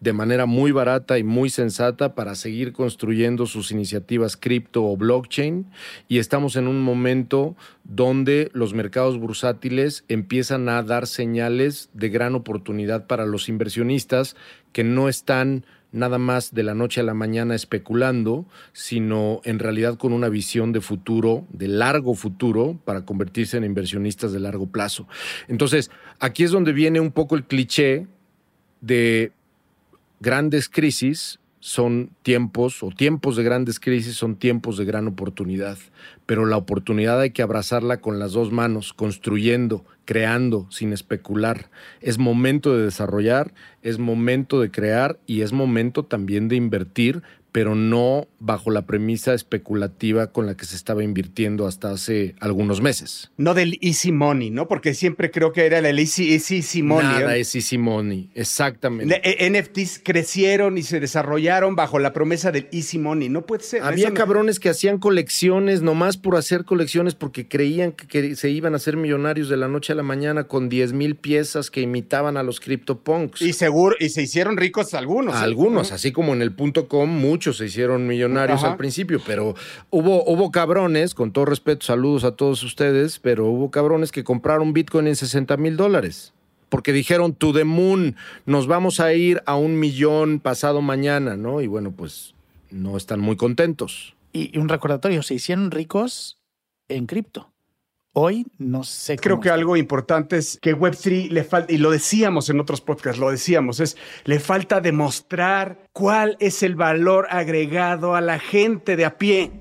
de 0.00 0.12
manera 0.14 0.46
muy 0.46 0.72
barata 0.72 1.18
y 1.18 1.22
muy 1.22 1.50
sensata 1.50 2.14
para 2.14 2.34
seguir 2.34 2.72
construyendo 2.72 3.46
sus 3.46 3.70
iniciativas 3.70 4.36
cripto 4.36 4.84
o 4.84 4.96
blockchain 4.96 5.66
y 6.08 6.18
estamos 6.18 6.56
en 6.56 6.66
un 6.66 6.80
momento 6.80 7.54
donde 7.84 8.50
los 8.54 8.72
mercados 8.72 9.18
bursátiles 9.18 10.04
empiezan 10.08 10.68
a 10.68 10.82
dar 10.82 11.06
señales 11.06 11.90
de 11.92 12.08
gran 12.08 12.34
oportunidad 12.34 13.06
para 13.06 13.26
los 13.26 13.48
inversionistas 13.48 14.36
que 14.72 14.84
no 14.84 15.08
están 15.08 15.66
nada 15.92 16.18
más 16.18 16.54
de 16.54 16.62
la 16.62 16.74
noche 16.74 17.00
a 17.00 17.04
la 17.04 17.14
mañana 17.14 17.54
especulando, 17.54 18.46
sino 18.72 19.40
en 19.44 19.58
realidad 19.58 19.96
con 19.96 20.12
una 20.12 20.28
visión 20.28 20.72
de 20.72 20.80
futuro, 20.80 21.46
de 21.52 21.68
largo 21.68 22.14
futuro, 22.14 22.78
para 22.84 23.04
convertirse 23.04 23.56
en 23.56 23.64
inversionistas 23.64 24.32
de 24.32 24.40
largo 24.40 24.66
plazo. 24.66 25.08
Entonces, 25.48 25.90
aquí 26.20 26.44
es 26.44 26.52
donde 26.52 26.72
viene 26.72 27.00
un 27.00 27.10
poco 27.10 27.34
el 27.34 27.44
cliché 27.44 28.06
de 28.80 29.32
grandes 30.20 30.68
crisis 30.68 31.40
son 31.60 32.10
tiempos, 32.22 32.82
o 32.82 32.90
tiempos 32.90 33.36
de 33.36 33.42
grandes 33.42 33.80
crisis 33.80 34.16
son 34.16 34.36
tiempos 34.36 34.78
de 34.78 34.86
gran 34.86 35.06
oportunidad, 35.06 35.76
pero 36.24 36.46
la 36.46 36.56
oportunidad 36.56 37.20
hay 37.20 37.30
que 37.30 37.42
abrazarla 37.42 38.00
con 38.00 38.18
las 38.18 38.32
dos 38.32 38.50
manos, 38.50 38.94
construyendo, 38.94 39.84
creando, 40.06 40.66
sin 40.70 40.94
especular. 40.94 41.70
Es 42.00 42.18
momento 42.18 42.76
de 42.76 42.84
desarrollar, 42.84 43.52
es 43.82 43.98
momento 43.98 44.60
de 44.60 44.70
crear 44.70 45.18
y 45.26 45.42
es 45.42 45.52
momento 45.52 46.04
también 46.04 46.48
de 46.48 46.56
invertir 46.56 47.22
pero 47.52 47.74
no 47.74 48.28
bajo 48.38 48.70
la 48.70 48.86
premisa 48.86 49.34
especulativa 49.34 50.28
con 50.28 50.46
la 50.46 50.56
que 50.56 50.64
se 50.64 50.76
estaba 50.76 51.02
invirtiendo 51.04 51.66
hasta 51.66 51.90
hace 51.90 52.34
algunos 52.40 52.80
meses. 52.80 53.30
No 53.36 53.54
del 53.54 53.78
easy 53.80 54.12
money, 54.12 54.50
¿no? 54.50 54.68
Porque 54.68 54.94
siempre 54.94 55.30
creo 55.30 55.52
que 55.52 55.66
era 55.66 55.78
el 55.78 55.98
easy, 55.98 56.32
easy, 56.32 56.56
easy 56.56 56.82
money. 56.82 57.06
Nada 57.06 57.36
¿eh? 57.36 57.40
es 57.40 57.54
easy 57.54 57.76
money, 57.78 58.30
exactamente. 58.34 59.20
Le- 59.22 59.46
eh, 59.46 59.50
NFTs 59.50 60.00
crecieron 60.04 60.78
y 60.78 60.82
se 60.82 61.00
desarrollaron 61.00 61.76
bajo 61.76 61.98
la 61.98 62.12
promesa 62.12 62.50
del 62.52 62.68
easy 62.72 62.98
money. 62.98 63.28
No 63.28 63.44
puede 63.46 63.62
ser. 63.64 63.82
Había 63.82 64.08
no- 64.08 64.14
cabrones 64.14 64.60
que 64.60 64.68
hacían 64.68 64.98
colecciones 64.98 65.82
nomás 65.82 66.16
por 66.16 66.36
hacer 66.36 66.64
colecciones 66.64 67.14
porque 67.14 67.48
creían 67.48 67.92
que, 67.92 68.06
que 68.06 68.36
se 68.36 68.50
iban 68.50 68.74
a 68.74 68.76
hacer 68.76 68.96
millonarios 68.96 69.48
de 69.48 69.56
la 69.56 69.68
noche 69.68 69.92
a 69.92 69.96
la 69.96 70.02
mañana 70.02 70.44
con 70.44 70.68
10 70.68 70.92
mil 70.92 71.16
piezas 71.16 71.70
que 71.70 71.80
imitaban 71.80 72.36
a 72.36 72.42
los 72.42 72.60
CryptoPunks. 72.60 73.42
Y 73.42 73.52
seguro, 73.52 73.96
y 73.98 74.08
se 74.10 74.22
hicieron 74.22 74.56
ricos 74.56 74.94
algunos. 74.94 75.34
¿eh? 75.34 75.38
Algunos, 75.38 75.90
¿no? 75.90 75.94
así 75.94 76.12
como 76.12 76.32
en 76.32 76.42
el 76.42 76.52
punto 76.52 76.88
com, 76.88 77.08
muchos 77.10 77.39
se 77.40 77.66
hicieron 77.66 78.06
millonarios 78.06 78.60
Ajá. 78.62 78.72
al 78.72 78.76
principio, 78.76 79.20
pero 79.26 79.54
hubo, 79.90 80.24
hubo 80.24 80.50
cabrones, 80.50 81.14
con 81.14 81.32
todo 81.32 81.46
respeto, 81.46 81.86
saludos 81.86 82.24
a 82.24 82.36
todos 82.36 82.62
ustedes, 82.62 83.18
pero 83.18 83.46
hubo 83.46 83.70
cabrones 83.70 84.12
que 84.12 84.24
compraron 84.24 84.72
Bitcoin 84.72 85.06
en 85.06 85.16
60 85.16 85.56
mil 85.56 85.76
dólares. 85.76 86.34
Porque 86.68 86.92
dijeron, 86.92 87.34
to 87.34 87.52
the 87.52 87.64
moon, 87.64 88.14
nos 88.46 88.68
vamos 88.68 89.00
a 89.00 89.12
ir 89.12 89.42
a 89.46 89.56
un 89.56 89.80
millón 89.80 90.38
pasado 90.38 90.82
mañana, 90.82 91.36
¿no? 91.36 91.60
Y 91.60 91.66
bueno, 91.66 91.90
pues 91.90 92.34
no 92.70 92.96
están 92.96 93.18
muy 93.18 93.36
contentos. 93.36 94.14
Y, 94.32 94.56
y 94.56 94.60
un 94.60 94.68
recordatorio, 94.68 95.22
se 95.22 95.34
hicieron 95.34 95.72
ricos 95.72 96.38
en 96.88 97.06
cripto. 97.06 97.49
Hoy 98.12 98.44
no 98.58 98.82
sé 98.82 99.16
Creo 99.16 99.36
cómo 99.36 99.42
que 99.42 99.48
está. 99.50 99.54
algo 99.54 99.76
importante 99.76 100.36
es 100.36 100.58
que 100.60 100.76
Web3 100.76 101.30
le 101.30 101.44
falta, 101.44 101.72
y 101.72 101.78
lo 101.78 101.90
decíamos 101.92 102.50
en 102.50 102.58
otros 102.58 102.80
podcasts, 102.80 103.20
lo 103.20 103.30
decíamos, 103.30 103.78
es 103.78 103.96
le 104.24 104.40
falta 104.40 104.80
demostrar 104.80 105.84
cuál 105.92 106.36
es 106.40 106.64
el 106.64 106.74
valor 106.74 107.28
agregado 107.30 108.16
a 108.16 108.20
la 108.20 108.40
gente 108.40 108.96
de 108.96 109.04
a 109.04 109.16
pie. 109.16 109.52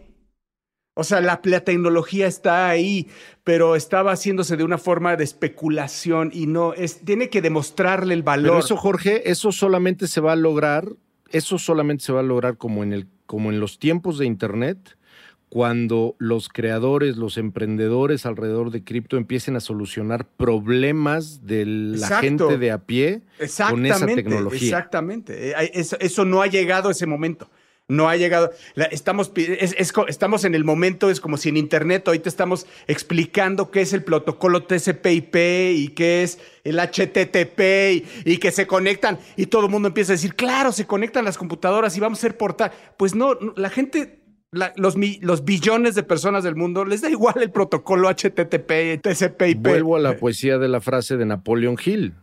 O 0.96 1.04
sea, 1.04 1.22
la, 1.22 1.40
la 1.44 1.62
tecnología 1.62 2.28
está 2.28 2.68
ahí, 2.68 3.08
pero 3.44 3.76
estaba 3.76 4.12
haciéndose 4.12 4.58
de 4.58 4.64
una 4.64 4.78
forma 4.78 5.16
de 5.16 5.24
especulación 5.24 6.32
y 6.34 6.46
no 6.46 6.74
es, 6.74 7.02
tiene 7.06 7.30
que 7.30 7.42
demostrarle 7.42 8.16
el 8.16 8.24
valor. 8.24 8.52
Pero 8.52 8.60
eso, 8.60 8.76
Jorge, 8.76 9.30
eso 9.30 9.52
solamente 9.52 10.08
se 10.08 10.22
va 10.22 10.34
a 10.34 10.36
lograr, 10.36 10.90
eso 11.30 11.58
solamente 11.58 12.04
se 12.04 12.12
va 12.12 12.20
a 12.20 12.24
lograr 12.24 12.58
como 12.58 12.84
en, 12.84 12.94
el, 12.94 13.08
como 13.28 13.52
en 13.52 13.60
los 13.60 13.80
tiempos 13.80 14.18
de 14.18 14.26
Internet, 14.26 14.98
cuando 15.50 16.16
los 16.20 16.48
creadores, 16.48 17.18
los 17.18 17.38
emprendedores 17.38 18.26
alrededor 18.28 18.70
de 18.72 18.84
cripto 18.84 19.18
empiecen 19.18 19.56
a 19.56 19.60
solucionar 19.60 20.28
problemas 20.28 21.46
de 21.46 21.66
la 21.66 21.98
Exacto. 21.98 22.22
gente 22.24 22.58
de 22.60 22.72
a 22.72 22.78
pie 22.86 23.22
con 23.70 23.86
esa 23.86 24.06
tecnología. 24.06 24.60
Exactamente. 24.70 25.50
Eh, 25.52 25.72
Eso, 25.74 25.98
eso 26.00 26.24
no 26.26 26.42
ha 26.42 26.48
llegado 26.48 26.90
a 26.90 26.92
ese 26.92 27.06
momento. 27.08 27.50
No 27.88 28.08
ha 28.08 28.16
llegado. 28.16 28.52
La- 28.76 28.86
estamos, 28.86 29.32
es- 29.36 29.74
es 29.76 29.92
estamos 30.10 30.44
en 30.46 30.54
el 30.54 30.64
momento, 30.64 31.10
es 31.10 31.20
como 31.20 31.38
si 31.38 31.50
en 31.50 31.58
Internet 31.58 32.08
hoy 32.08 32.20
te 32.20 32.30
estamos 32.30 32.68
explicando 32.86 33.72
qué 33.72 33.82
es 33.82 33.94
el 33.94 34.04
protocolo 34.04 34.62
TCP/IP 34.66 35.72
y 35.76 35.88
qué 35.96 36.22
es 36.22 36.38
el 36.64 36.78
HTTP 36.80 37.60
y, 37.94 38.06
y 38.26 38.38
que 38.38 38.52
se 38.52 38.68
conectan 38.68 39.18
y 39.38 39.48
todo 39.48 39.66
el 39.66 39.72
mundo 39.72 39.88
empieza 39.88 40.12
a 40.12 40.16
decir, 40.18 40.36
claro, 40.36 40.72
se 40.72 40.86
conectan 40.86 41.26
las 41.26 41.40
computadoras 41.40 41.98
y 41.98 42.00
vamos 42.00 42.20
a 42.20 42.22
ser 42.22 42.38
portal. 42.38 42.72
Pues 42.96 43.16
no, 43.16 43.34
no, 43.34 43.54
la 43.58 43.72
gente, 43.72 44.19
los, 44.52 44.96
los 45.22 45.46
billones 45.46 45.96
de 45.96 46.04
personas 46.04 46.44
del 46.44 46.56
mundo 46.56 46.86
les 46.86 47.02
da 47.02 47.10
igual 47.10 47.36
el 47.42 47.52
protocolo 47.52 48.10
HTTP, 48.10 49.02
TCP/IP. 49.02 49.62
Vuelvo 49.62 49.96
a 49.96 50.00
la 50.00 50.18
poesía 50.18 50.58
de 50.58 50.68
la 50.68 50.82
frase 50.82 51.18
de 51.18 51.26
Napoleon 51.26 51.78
Hill. 51.84 52.14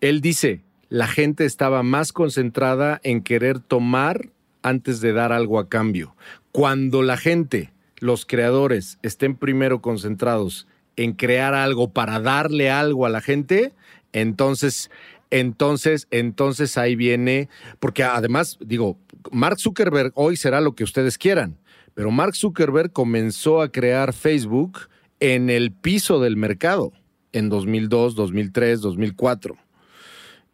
Él 0.00 0.20
dice, 0.20 0.62
la 0.88 1.06
gente 1.06 1.44
estaba 1.44 1.82
más 1.82 2.12
concentrada 2.12 3.00
en 3.02 3.22
querer 3.22 3.60
tomar 3.60 4.28
antes 4.62 5.00
de 5.00 5.12
dar 5.12 5.32
algo 5.32 5.58
a 5.58 5.68
cambio. 5.68 6.14
Cuando 6.52 7.02
la 7.02 7.16
gente, 7.16 7.72
los 7.98 8.26
creadores, 8.26 8.98
estén 9.02 9.36
primero 9.36 9.80
concentrados 9.80 10.66
en 10.96 11.12
crear 11.12 11.54
algo 11.54 11.90
para 11.90 12.20
darle 12.20 12.70
algo 12.70 13.06
a 13.06 13.08
la 13.08 13.20
gente, 13.20 13.72
entonces, 14.12 14.92
entonces, 15.30 16.06
entonces 16.10 16.78
ahí 16.78 16.96
viene, 16.96 17.48
porque 17.78 18.02
además, 18.02 18.58
digo, 18.60 18.98
Mark 19.30 19.58
Zuckerberg 19.58 20.12
hoy 20.14 20.36
será 20.36 20.60
lo 20.60 20.74
que 20.74 20.84
ustedes 20.84 21.18
quieran, 21.18 21.58
pero 21.94 22.10
Mark 22.10 22.36
Zuckerberg 22.36 22.92
comenzó 22.92 23.62
a 23.62 23.70
crear 23.70 24.12
Facebook 24.12 24.80
en 25.20 25.50
el 25.50 25.72
piso 25.72 26.20
del 26.20 26.36
mercado 26.36 26.92
en 27.32 27.48
2002, 27.48 28.14
2003, 28.14 28.80
2004. 28.80 29.56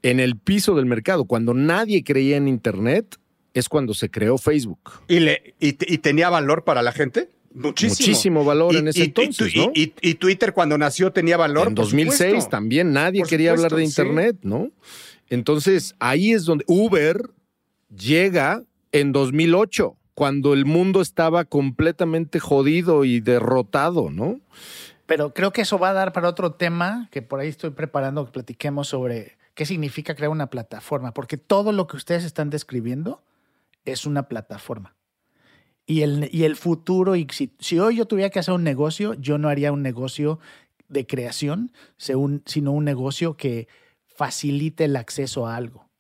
En 0.02 0.18
el 0.20 0.38
piso 0.38 0.74
del 0.74 0.86
mercado, 0.86 1.26
cuando 1.26 1.52
nadie 1.52 2.02
creía 2.04 2.36
en 2.36 2.48
Internet, 2.48 3.18
es 3.52 3.68
cuando 3.68 3.94
se 3.94 4.10
creó 4.10 4.38
Facebook. 4.38 5.02
¿Y, 5.08 5.20
le, 5.20 5.54
y, 5.60 5.68
y 5.92 5.98
tenía 5.98 6.30
valor 6.30 6.64
para 6.64 6.82
la 6.82 6.92
gente? 6.92 7.28
Muchísimo. 7.52 7.90
Muchísimo 8.06 8.44
valor 8.44 8.74
Y- 8.74 8.78
en 8.78 8.88
ese 8.88 9.00
y- 9.00 9.02
entonces, 9.04 9.54
y, 9.54 9.58
¿no? 9.58 9.72
y- 9.74 9.92
y 10.02 10.14
Twitter 10.14 10.52
cuando 10.52 10.78
nació 10.78 11.12
tenía 11.12 11.36
valor. 11.36 11.68
en 11.68 11.74
por 11.74 11.84
2006 11.84 12.30
supuesto. 12.30 12.50
también 12.50 12.92
nadie 12.92 13.20
Por 13.22 13.28
quería 13.28 13.50
hablar 13.52 13.72
de 13.72 13.78
sí. 13.78 13.84
Internet, 13.84 14.36
¿no? 14.42 14.70
Entonces 15.28 15.94
ahí 15.98 16.32
es 16.32 16.44
donde 16.44 16.64
Uber 16.68 17.30
llega 17.94 18.62
en 18.92 19.12
2008, 19.12 19.96
cuando 20.14 20.52
el 20.52 20.64
mundo 20.64 21.00
estaba 21.00 21.44
completamente 21.44 22.40
jodido 22.40 23.04
y 23.04 23.20
derrotado, 23.20 24.10
¿no? 24.10 24.40
Pero 25.06 25.32
creo 25.34 25.52
que 25.52 25.62
eso 25.62 25.78
va 25.78 25.90
a 25.90 25.92
dar 25.92 26.12
para 26.12 26.28
otro 26.28 26.52
tema 26.52 27.08
que 27.10 27.22
por 27.22 27.40
ahí 27.40 27.48
estoy 27.48 27.70
preparando 27.70 28.24
que 28.26 28.32
platiquemos 28.32 28.88
sobre 28.88 29.38
qué 29.54 29.66
significa 29.66 30.14
crear 30.14 30.30
una 30.30 30.48
plataforma, 30.48 31.12
porque 31.14 31.36
todo 31.36 31.72
lo 31.72 31.86
que 31.86 31.96
ustedes 31.96 32.24
están 32.24 32.48
describiendo 32.50 33.22
es 33.84 34.06
una 34.06 34.24
plataforma. 34.28 34.94
Y 35.90 36.02
el, 36.02 36.28
y 36.30 36.44
el 36.44 36.54
futuro, 36.54 37.16
y 37.16 37.26
si, 37.32 37.52
si 37.58 37.80
hoy 37.80 37.96
yo 37.96 38.06
tuviera 38.06 38.30
que 38.30 38.38
hacer 38.38 38.54
un 38.54 38.62
negocio, 38.62 39.14
yo 39.14 39.38
no 39.38 39.48
haría 39.48 39.72
un 39.72 39.82
negocio 39.82 40.38
de 40.86 41.04
creación, 41.04 41.72
sino 41.96 42.70
un 42.70 42.84
negocio 42.84 43.36
que 43.36 43.66
facilite 44.06 44.84
el 44.84 44.94
acceso 44.94 45.48
a 45.48 45.56
algo. 45.56 45.90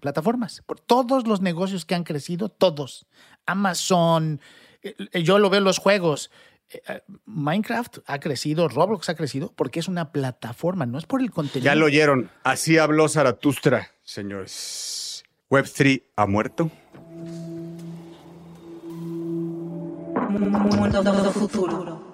Plataformas. 0.00 0.62
Por 0.64 0.80
todos 0.80 1.26
los 1.26 1.42
negocios 1.42 1.84
que 1.84 1.94
han 1.94 2.04
crecido, 2.04 2.48
todos. 2.48 3.06
Amazon, 3.44 4.40
eh, 4.82 4.94
eh, 5.12 5.22
yo 5.22 5.38
lo 5.38 5.50
veo 5.50 5.58
en 5.58 5.64
los 5.64 5.76
juegos. 5.76 6.30
Eh, 6.70 7.02
Minecraft 7.26 7.98
ha 8.06 8.20
crecido, 8.20 8.68
Roblox 8.68 9.10
ha 9.10 9.16
crecido 9.16 9.52
porque 9.54 9.80
es 9.80 9.88
una 9.88 10.12
plataforma, 10.12 10.86
no 10.86 10.96
es 10.96 11.04
por 11.04 11.20
el 11.20 11.30
contenido. 11.30 11.66
Ya 11.66 11.74
lo 11.74 11.84
oyeron. 11.84 12.30
Así 12.42 12.78
habló 12.78 13.06
Zaratustra, 13.06 13.90
señores. 14.02 15.24
Web3 15.50 16.04
ha 16.16 16.26
muerto. 16.26 16.70
Mundo 20.30 21.32
futuro. 21.32 22.10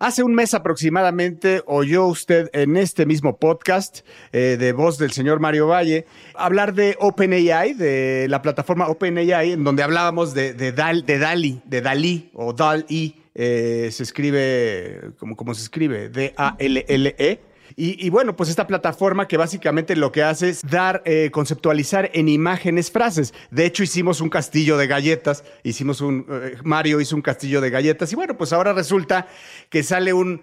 Hace 0.00 0.24
un 0.24 0.34
mes 0.34 0.54
aproximadamente 0.54 1.62
oyó 1.66 2.06
usted 2.06 2.50
en 2.52 2.76
este 2.76 3.06
mismo 3.06 3.38
podcast 3.38 4.00
eh, 4.32 4.56
de 4.58 4.72
voz 4.72 4.98
del 4.98 5.12
señor 5.12 5.38
Mario 5.38 5.68
Valle 5.68 6.04
hablar 6.34 6.74
de 6.74 6.96
OpenAI, 6.98 7.74
de 7.74 8.26
la 8.28 8.42
plataforma 8.42 8.88
OpenAI, 8.88 9.52
en 9.52 9.62
donde 9.62 9.84
hablábamos 9.84 10.34
de, 10.34 10.52
de, 10.52 10.74
Dal- 10.74 11.04
de 11.06 11.18
DALI, 11.18 11.62
de 11.64 11.80
DALI 11.80 12.30
o 12.34 12.52
DAL-I, 12.52 13.22
eh, 13.36 13.88
se 13.92 14.02
escribe, 14.02 15.12
como 15.36 15.54
se 15.54 15.62
escribe, 15.62 16.08
D-A-L-L-E. 16.08 17.40
Y, 17.76 18.08
bueno, 18.10 18.36
pues 18.36 18.50
esta 18.50 18.66
plataforma 18.66 19.26
que 19.26 19.36
básicamente 19.36 19.96
lo 19.96 20.12
que 20.12 20.22
hace 20.22 20.50
es 20.50 20.62
dar, 20.62 21.02
eh, 21.04 21.30
conceptualizar 21.32 22.10
en 22.14 22.28
imágenes 22.28 22.90
frases. 22.90 23.34
De 23.50 23.66
hecho, 23.66 23.82
hicimos 23.82 24.20
un 24.20 24.28
castillo 24.28 24.76
de 24.76 24.86
galletas, 24.86 25.44
hicimos 25.62 26.00
un, 26.00 26.26
eh, 26.30 26.56
Mario 26.62 27.00
hizo 27.00 27.16
un 27.16 27.22
castillo 27.22 27.60
de 27.60 27.70
galletas 27.70 28.12
y 28.12 28.16
bueno, 28.16 28.36
pues 28.36 28.52
ahora 28.52 28.72
resulta 28.72 29.26
que 29.70 29.82
sale 29.82 30.12
un 30.12 30.42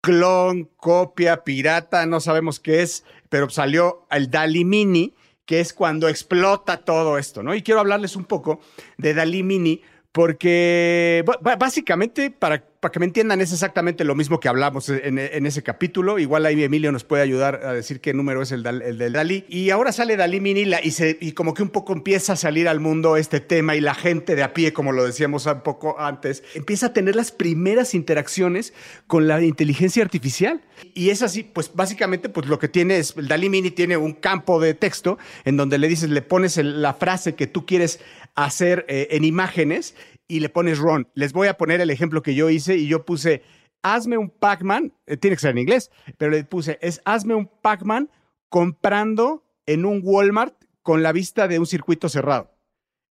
clon, 0.00 0.68
copia, 0.76 1.44
pirata, 1.44 2.06
no 2.06 2.20
sabemos 2.20 2.60
qué 2.60 2.82
es, 2.82 3.04
pero 3.28 3.48
salió 3.50 4.06
el 4.10 4.30
Dali 4.30 4.64
Mini, 4.64 5.14
que 5.46 5.60
es 5.60 5.72
cuando 5.72 6.08
explota 6.08 6.78
todo 6.78 7.18
esto, 7.18 7.42
¿no? 7.42 7.54
Y 7.54 7.62
quiero 7.62 7.80
hablarles 7.80 8.16
un 8.16 8.24
poco 8.24 8.60
de 8.98 9.14
Dali 9.14 9.42
Mini 9.42 9.80
porque 10.14 11.24
básicamente, 11.58 12.30
para, 12.30 12.62
para 12.84 12.92
que 12.92 13.00
me 13.00 13.06
entiendan, 13.06 13.40
es 13.40 13.50
exactamente 13.50 14.04
lo 14.04 14.14
mismo 14.14 14.38
que 14.40 14.46
hablamos 14.46 14.90
en, 14.90 15.16
ese 15.18 15.62
capítulo. 15.62 16.18
Igual 16.18 16.44
ahí 16.44 16.62
Emilio 16.62 16.92
nos 16.92 17.02
puede 17.02 17.22
ayudar 17.22 17.62
a 17.64 17.72
decir 17.72 18.02
qué 18.02 18.12
número 18.12 18.42
es 18.42 18.52
el, 18.52 18.62
Dal- 18.62 18.82
el 18.82 18.98
del 18.98 19.14
Dalí. 19.14 19.46
Y 19.48 19.70
ahora 19.70 19.90
sale 19.90 20.18
Dalí 20.18 20.38
Mini 20.38 20.66
la- 20.66 20.84
y, 20.84 20.90
se, 20.90 21.16
y 21.18 21.32
como 21.32 21.54
que 21.54 21.62
un 21.62 21.70
poco 21.70 21.94
empieza 21.94 22.34
a 22.34 22.36
salir 22.36 22.68
al 22.68 22.80
mundo 22.80 23.16
este 23.16 23.40
tema 23.40 23.74
y 23.74 23.80
la 23.80 23.94
gente 23.94 24.36
de 24.36 24.42
a 24.42 24.52
pie, 24.52 24.74
como 24.74 24.92
lo 24.92 25.02
decíamos 25.02 25.46
un 25.46 25.62
poco 25.62 25.98
antes, 25.98 26.42
empieza 26.52 26.88
a 26.88 26.92
tener 26.92 27.16
las 27.16 27.32
primeras 27.32 27.94
interacciones 27.94 28.74
con 29.06 29.28
la 29.28 29.40
inteligencia 29.42 30.02
artificial. 30.02 30.60
Y 30.92 31.08
es 31.08 31.22
así, 31.22 31.42
pues 31.42 31.70
básicamente, 31.74 32.28
pues 32.28 32.48
lo 32.48 32.58
que 32.58 32.68
tiene 32.68 32.98
es, 32.98 33.16
el 33.16 33.28
Dalí 33.28 33.48
Mini 33.48 33.70
tiene 33.70 33.96
un 33.96 34.12
campo 34.12 34.60
de 34.60 34.74
texto 34.74 35.16
en 35.46 35.56
donde 35.56 35.78
le 35.78 35.88
dices, 35.88 36.10
le 36.10 36.20
pones 36.20 36.58
la 36.58 36.92
frase 36.92 37.34
que 37.34 37.46
tú 37.46 37.64
quieres 37.64 37.98
hacer 38.34 38.84
eh, 38.88 39.08
en 39.12 39.24
imágenes 39.24 39.94
y 40.28 40.40
le 40.40 40.48
pones 40.48 40.78
Ron. 40.78 41.08
Les 41.14 41.32
voy 41.32 41.48
a 41.48 41.56
poner 41.56 41.80
el 41.80 41.90
ejemplo 41.90 42.22
que 42.22 42.34
yo 42.34 42.50
hice 42.50 42.76
y 42.76 42.86
yo 42.86 43.04
puse, 43.04 43.42
hazme 43.82 44.16
un 44.18 44.30
Pac-Man, 44.30 44.94
eh, 45.06 45.16
tiene 45.16 45.36
que 45.36 45.40
ser 45.40 45.50
en 45.50 45.58
inglés, 45.58 45.90
pero 46.18 46.30
le 46.32 46.44
puse, 46.44 46.78
es 46.80 47.00
hazme 47.04 47.34
un 47.34 47.46
Pac-Man 47.46 48.10
comprando 48.48 49.44
en 49.66 49.84
un 49.84 50.00
Walmart 50.02 50.54
con 50.82 51.02
la 51.02 51.12
vista 51.12 51.48
de 51.48 51.58
un 51.58 51.66
circuito 51.66 52.08
cerrado. 52.08 52.50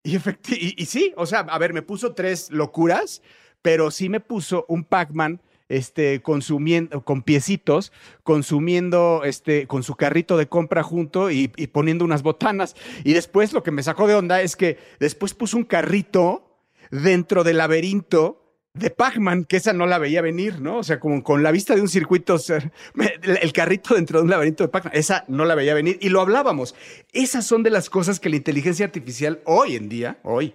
Y, 0.04 0.18
y, 0.18 0.76
y 0.78 0.86
sí, 0.86 1.14
o 1.16 1.26
sea, 1.26 1.40
a 1.40 1.58
ver, 1.58 1.74
me 1.74 1.82
puso 1.82 2.14
tres 2.14 2.50
locuras, 2.52 3.22
pero 3.62 3.92
sí 3.92 4.10
me 4.10 4.20
puso 4.20 4.66
un 4.68 4.84
Pac-Man 4.84 5.42
este, 5.70 6.22
consumiendo, 6.22 7.04
con 7.04 7.24
piecitos, 7.24 7.92
consumiendo 8.24 9.22
este, 9.24 9.66
con 9.66 9.82
su 9.82 9.96
carrito 9.96 10.38
de 10.38 10.48
compra 10.48 10.84
junto 10.84 11.32
y, 11.32 11.52
y 11.56 11.68
poniendo 11.68 12.06
unas 12.06 12.22
botanas. 12.22 12.76
Y 13.04 13.14
después 13.14 13.54
lo 13.54 13.64
que 13.64 13.72
me 13.72 13.82
sacó 13.84 14.08
de 14.08 14.16
onda 14.16 14.42
es 14.42 14.56
que 14.56 14.78
después 15.00 15.34
puso 15.34 15.58
un 15.58 15.64
carrito 15.64 16.53
dentro 17.02 17.44
del 17.44 17.58
laberinto 17.58 18.40
de 18.74 18.90
Pac-Man, 18.90 19.46
que 19.46 19.58
esa 19.58 19.74
no 19.74 19.86
la 19.86 19.98
veía 19.98 20.22
venir, 20.22 20.60
¿no? 20.62 20.78
O 20.78 20.84
sea, 20.84 21.00
como 21.00 21.24
con 21.24 21.44
la 21.44 21.52
vista 21.52 21.76
de 21.76 21.82
un 21.82 21.88
circuito, 21.88 22.38
el 23.24 23.54
carrito 23.54 23.96
dentro 23.96 24.20
de 24.20 24.26
un 24.26 24.30
laberinto 24.30 24.64
de 24.64 24.70
Pac-Man, 24.70 24.94
esa 24.96 25.26
no 25.28 25.46
la 25.46 25.56
veía 25.56 25.74
venir. 25.74 25.98
Y 26.02 26.10
lo 26.10 26.22
hablábamos. 26.22 26.76
Esas 27.12 27.46
son 27.46 27.64
de 27.64 27.72
las 27.72 27.90
cosas 27.90 28.20
que 28.20 28.30
la 28.30 28.36
inteligencia 28.36 28.86
artificial 28.86 29.42
hoy 29.46 29.76
en 29.76 29.90
día, 29.90 30.18
hoy, 30.24 30.54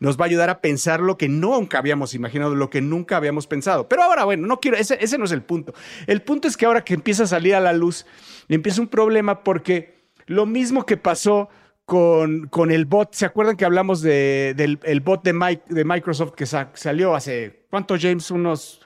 nos 0.00 0.18
va 0.18 0.24
a 0.24 0.28
ayudar 0.28 0.48
a 0.48 0.60
pensar 0.60 1.00
lo 1.00 1.18
que 1.18 1.28
nunca 1.28 1.78
habíamos 1.78 2.14
imaginado, 2.14 2.54
lo 2.54 2.70
que 2.70 2.80
nunca 2.80 3.18
habíamos 3.18 3.46
pensado. 3.46 3.88
Pero 3.88 4.02
ahora, 4.02 4.24
bueno, 4.24 4.46
no 4.46 4.60
quiero, 4.60 4.78
ese, 4.78 4.96
ese 5.00 5.18
no 5.18 5.26
es 5.26 5.32
el 5.32 5.42
punto. 5.42 5.74
El 6.06 6.22
punto 6.22 6.48
es 6.48 6.56
que 6.56 6.64
ahora 6.64 6.84
que 6.84 6.94
empieza 6.94 7.24
a 7.24 7.26
salir 7.26 7.54
a 7.54 7.60
la 7.60 7.74
luz, 7.74 8.06
empieza 8.48 8.80
un 8.80 8.88
problema 8.88 9.44
porque 9.44 9.94
lo 10.26 10.46
mismo 10.46 10.86
que 10.86 10.96
pasó 10.96 11.50
con, 11.86 12.48
con 12.48 12.70
el 12.70 12.84
bot, 12.84 13.14
¿se 13.14 13.24
acuerdan 13.24 13.56
que 13.56 13.64
hablamos 13.64 14.02
de- 14.02 14.52
del 14.56 14.78
el 14.82 15.00
bot 15.00 15.22
de, 15.24 15.32
Mi- 15.32 15.60
de 15.68 15.84
Microsoft 15.84 16.32
que 16.34 16.44
sa- 16.44 16.70
salió 16.74 17.14
hace, 17.14 17.64
¿cuánto, 17.70 17.94
James? 17.98 18.30
Unos 18.30 18.80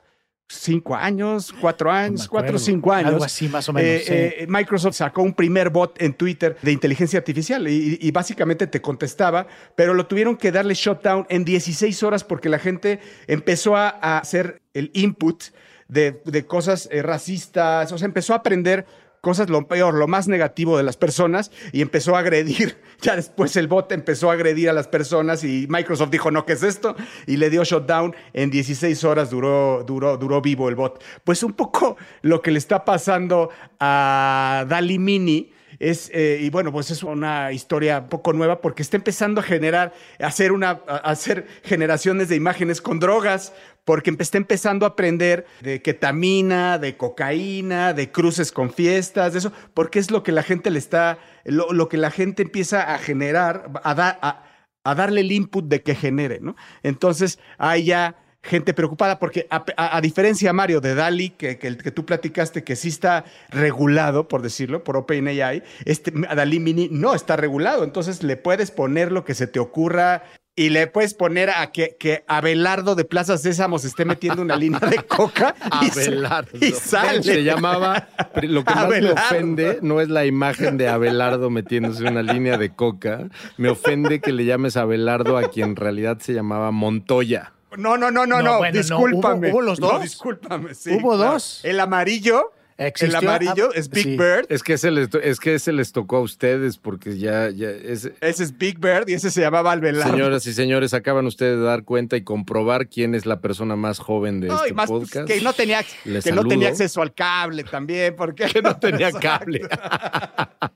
cinco 0.46 0.94
años, 0.96 1.52
cuatro 1.60 1.90
años, 1.90 2.28
cuatro 2.28 2.56
o 2.56 2.58
cinco 2.58 2.92
años. 2.92 3.12
Algo 3.12 3.24
así, 3.24 3.48
más 3.48 3.68
o 3.68 3.72
menos, 3.72 3.88
Eh, 3.90 4.02
sí. 4.04 4.12
eh, 4.42 4.46
Microsoft 4.48 4.96
sacó 4.96 5.22
un 5.22 5.32
primer 5.32 5.70
bot 5.70 6.00
en 6.02 6.12
Twitter 6.12 6.56
de 6.60 6.72
inteligencia 6.72 7.18
artificial 7.20 7.66
y, 7.68 7.98
y 8.00 8.10
básicamente 8.10 8.66
te 8.66 8.82
contestaba, 8.82 9.46
pero 9.76 9.94
lo 9.94 10.06
tuvieron 10.06 10.36
que 10.36 10.50
darle 10.52 10.74
shutdown 10.74 11.24
en 11.30 11.44
16 11.44 12.02
horas 12.02 12.22
porque 12.24 12.48
la 12.48 12.58
gente 12.58 13.00
empezó 13.28 13.76
a, 13.76 13.88
a 13.88 14.18
hacer 14.18 14.60
el 14.74 14.90
input 14.92 15.42
de, 15.88 16.20
de 16.24 16.44
cosas 16.46 16.88
eh, 16.92 17.00
racistas, 17.02 17.90
o 17.92 17.96
sea, 17.96 18.06
empezó 18.06 18.32
a 18.34 18.36
aprender 18.38 18.86
cosas 19.20 19.50
lo 19.50 19.66
peor, 19.66 19.94
lo 19.94 20.08
más 20.08 20.28
negativo 20.28 20.76
de 20.76 20.82
las 20.82 20.96
personas 20.96 21.50
y 21.72 21.82
empezó 21.82 22.16
a 22.16 22.20
agredir. 22.20 22.78
Ya 23.02 23.16
después 23.16 23.56
el 23.56 23.66
bot 23.66 23.90
empezó 23.92 24.28
a 24.28 24.34
agredir 24.34 24.68
a 24.68 24.74
las 24.74 24.86
personas 24.86 25.42
y 25.42 25.66
Microsoft 25.70 26.10
dijo, 26.10 26.30
no, 26.30 26.44
¿qué 26.44 26.52
es 26.52 26.62
esto? 26.62 26.96
Y 27.26 27.38
le 27.38 27.48
dio 27.48 27.64
shutdown. 27.64 28.14
En 28.34 28.50
16 28.50 29.04
horas 29.04 29.30
duró, 29.30 29.84
duró, 29.86 30.18
duró 30.18 30.42
vivo 30.42 30.68
el 30.68 30.74
bot. 30.74 31.02
Pues 31.24 31.42
un 31.42 31.54
poco 31.54 31.96
lo 32.20 32.42
que 32.42 32.50
le 32.50 32.58
está 32.58 32.84
pasando 32.84 33.48
a 33.78 34.66
Dali 34.68 34.98
Mini. 34.98 35.50
Es, 35.80 36.10
eh, 36.12 36.38
y 36.42 36.50
bueno, 36.50 36.70
pues 36.72 36.90
es 36.90 37.02
una 37.02 37.52
historia 37.52 38.06
poco 38.08 38.34
nueva 38.34 38.60
porque 38.60 38.82
está 38.82 38.98
empezando 38.98 39.40
a 39.40 39.44
generar, 39.44 39.94
a 40.20 40.26
hacer, 40.26 41.46
generaciones 41.64 42.28
de 42.28 42.36
imágenes 42.36 42.82
con 42.82 43.00
drogas, 43.00 43.54
porque 43.86 44.14
está 44.18 44.36
empezando 44.36 44.84
a 44.84 44.90
aprender 44.90 45.46
de 45.62 45.80
ketamina, 45.80 46.78
de 46.78 46.98
cocaína, 46.98 47.94
de 47.94 48.12
cruces 48.12 48.52
con 48.52 48.70
fiestas, 48.70 49.32
de 49.32 49.38
eso, 49.38 49.52
porque 49.72 49.98
es 49.98 50.10
lo 50.10 50.22
que 50.22 50.32
la 50.32 50.42
gente 50.42 50.70
le 50.70 50.78
está, 50.78 51.18
lo, 51.44 51.88
que 51.88 51.96
la 51.96 52.10
gente 52.10 52.42
empieza 52.42 52.94
a 52.94 52.98
generar, 52.98 53.70
a, 53.82 54.44
a 54.84 54.94
darle 54.94 55.22
el 55.22 55.32
input 55.32 55.64
de 55.66 55.82
que 55.82 55.94
genere, 55.94 56.40
¿no? 56.42 56.56
Entonces 56.82 57.38
hay 57.56 57.84
ya 57.84 58.16
gente 58.42 58.72
preocupada 58.74 59.18
porque 59.18 59.46
a, 59.50 59.64
a- 59.76 59.96
a 59.96 60.00
diferencia, 60.00 60.52
Mario, 60.52 60.80
de 60.80 60.94
DALI, 60.94 61.30
que, 61.30 61.58
que, 61.58 61.66
el 61.66 61.76
que 61.76 61.90
tú 61.90 62.06
platicaste 62.06 62.64
que 62.64 62.74
sí 62.76 62.88
está 62.88 63.24
regulado, 63.50 64.28
por 64.28 64.42
decirlo, 64.42 64.82
por 64.84 64.96
OpenAI, 64.96 65.62
este 65.84 66.10
DALI 66.12 66.58
Mini 66.60 66.88
no 66.90 67.14
está 67.14 67.36
regulado, 67.36 67.84
entonces 67.84 68.22
le 68.22 68.36
puedes 68.36 68.70
poner 68.70 69.12
lo 69.12 69.24
que 69.24 69.34
se 69.34 69.46
te 69.46 69.58
ocurra 69.60 70.22
y 70.56 70.70
le 70.70 70.86
puedes 70.88 71.14
poner 71.14 71.48
a 71.50 71.70
que, 71.70 71.96
que 71.98 72.24
Abelardo 72.26 72.94
de 72.94 73.04
Plaza 73.04 73.38
Sésamo 73.38 73.78
se 73.78 73.86
esté 73.88 74.04
metiendo 74.04 74.42
una 74.42 74.56
línea 74.56 74.80
de 74.80 74.96
coca 74.98 75.54
y, 75.82 75.90
Abelardo. 76.00 76.58
y 76.60 76.72
sale. 76.72 77.22
Se 77.22 77.44
llamaba. 77.44 78.08
Lo 78.42 78.64
que 78.64 78.74
más 78.74 78.84
Abelardo. 78.84 79.14
me 79.14 79.20
ofende 79.22 79.78
no 79.80 80.00
es 80.00 80.08
la 80.08 80.26
imagen 80.26 80.76
de 80.76 80.88
Abelardo 80.88 81.48
metiéndose 81.50 82.04
una 82.04 82.22
línea 82.22 82.58
de 82.58 82.70
coca. 82.74 83.28
Me 83.56 83.68
ofende 83.70 84.20
que 84.20 84.32
le 84.32 84.44
llames 84.44 84.76
Abelardo 84.76 85.38
a 85.38 85.48
quien 85.50 85.70
en 85.70 85.76
realidad 85.76 86.18
se 86.20 86.34
llamaba 86.34 86.72
Montoya. 86.72 87.52
No, 87.76 87.96
no, 87.96 88.10
no, 88.10 88.26
no, 88.26 88.36
No, 88.38 88.42
no, 88.42 88.58
bueno, 88.58 88.74
no, 88.74 88.78
discúlpame. 88.80 89.48
hubo- 89.50 89.54
hubo 89.58 89.62
los 89.62 89.80
No, 89.80 89.88
dos. 89.92 90.02
discúlpame, 90.02 90.74
sí. 90.74 90.90
Hubo 90.92 91.16
claro. 91.16 91.32
dos. 91.34 91.60
El 91.64 91.78
amarillo, 91.80 92.52
Existió- 92.78 93.18
el 93.18 93.26
amarillo 93.28 93.68
ah, 93.70 93.78
es 93.78 93.90
Big 93.90 94.04
sí. 94.04 94.16
Bird. 94.16 94.46
Es 94.48 94.62
que 94.62 94.72
ese 94.72 94.90
les, 94.90 95.10
es 95.22 95.38
que 95.38 95.54
ese 95.54 95.70
les 95.72 95.92
tocó 95.92 96.16
a 96.16 96.20
ustedes 96.20 96.78
porque 96.78 97.18
ya, 97.18 97.50
ya 97.50 97.68
es, 97.68 98.10
Ese 98.22 98.42
es 98.42 98.56
Big 98.56 98.78
Bird 98.78 99.06
y 99.08 99.12
ese 99.12 99.30
se 99.30 99.42
llamaba 99.42 99.72
Abelardo. 99.72 100.10
Señoras 100.10 100.46
y 100.46 100.54
señores, 100.54 100.94
acaban 100.94 101.26
ustedes 101.26 101.58
de 101.58 101.62
dar 101.64 101.84
cuenta 101.84 102.16
y 102.16 102.22
comprobar 102.22 102.88
quién 102.88 103.14
es 103.14 103.26
la 103.26 103.40
persona 103.42 103.76
más 103.76 103.98
joven 103.98 104.40
de 104.40 104.48
No, 104.48 104.54
y 104.54 104.68
este 104.68 104.72
más, 104.72 104.88
pues, 104.88 105.02
podcast. 105.10 105.28
que 105.28 105.42
no 105.42 105.52
tenía, 105.52 105.84
Les 106.06 106.24
que 106.24 106.32
no 106.32 106.42
tenía 106.44 106.68
acceso 106.70 107.02
al 107.02 107.12
cable 107.12 107.64
también, 107.64 108.16
porque 108.16 108.46
Que 108.46 108.62
no 108.62 108.74
tenía 108.80 109.12
cable. 109.12 109.60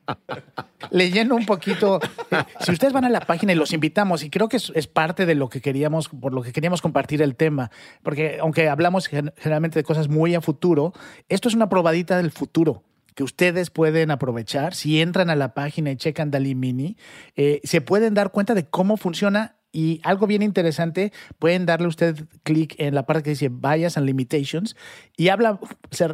leyendo 0.94 1.34
un 1.34 1.44
poquito, 1.44 1.98
eh, 2.30 2.36
si 2.60 2.70
ustedes 2.70 2.92
van 2.92 3.04
a 3.04 3.08
la 3.08 3.20
página 3.20 3.52
y 3.52 3.56
los 3.56 3.72
invitamos, 3.72 4.22
y 4.22 4.30
creo 4.30 4.48
que 4.48 4.58
es, 4.58 4.86
parte 4.86 5.26
de 5.26 5.34
lo 5.34 5.48
que 5.48 5.60
queríamos, 5.60 6.08
por 6.08 6.32
lo 6.32 6.40
que 6.42 6.52
queríamos 6.52 6.80
compartir 6.80 7.20
el 7.20 7.34
tema, 7.34 7.72
porque 8.04 8.38
aunque 8.40 8.68
hablamos 8.68 9.08
gen- 9.08 9.32
generalmente 9.36 9.80
de 9.80 9.82
cosas 9.82 10.08
muy 10.08 10.36
a 10.36 10.40
futuro, 10.40 10.92
esto 11.28 11.48
es 11.48 11.54
una 11.56 11.68
probadita 11.68 12.16
del 12.16 12.30
futuro 12.30 12.84
que 13.16 13.24
ustedes 13.24 13.70
pueden 13.70 14.12
aprovechar. 14.12 14.74
Si 14.74 15.00
entran 15.00 15.30
a 15.30 15.36
la 15.36 15.52
página 15.52 15.90
y 15.90 15.96
checan 15.96 16.30
Dali 16.30 16.54
Mini, 16.54 16.96
eh, 17.34 17.60
se 17.64 17.80
pueden 17.80 18.14
dar 18.14 18.30
cuenta 18.30 18.54
de 18.54 18.64
cómo 18.64 18.96
funciona 18.96 19.56
y 19.72 20.00
algo 20.04 20.28
bien 20.28 20.42
interesante, 20.42 21.12
pueden 21.40 21.66
darle 21.66 21.88
usted 21.88 22.26
clic 22.44 22.76
en 22.78 22.94
la 22.94 23.04
parte 23.06 23.24
que 23.24 23.30
dice 23.30 23.50
Bias 23.50 23.96
and 23.96 24.06
Limitations 24.06 24.76
y 25.16 25.30
habla, 25.30 25.58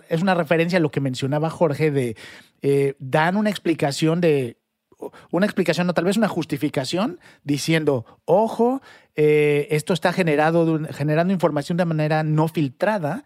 es 0.09 0.23
una 0.23 0.35
referencia 0.35 0.79
a 0.79 0.81
lo 0.81 0.91
que 0.91 1.03
mencionaba 1.03 1.51
Jorge 1.51 1.91
de, 1.91 2.17
eh, 2.63 2.95
dan 2.99 3.37
una 3.37 3.51
explicación 3.51 4.23
de, 4.23 4.57
una 5.31 5.47
explicación, 5.47 5.87
no 5.87 5.95
tal 5.95 6.05
vez 6.05 6.17
una 6.17 6.29
justificación, 6.29 7.21
diciendo, 7.45 8.05
ojo, 8.25 8.83
eh, 9.17 9.69
esto 9.71 9.93
está 9.93 10.13
generado 10.13 10.81
generando 10.93 11.33
información 11.33 11.79
de 11.79 11.85
manera 11.85 12.23
no 12.23 12.49
filtrada, 12.49 13.25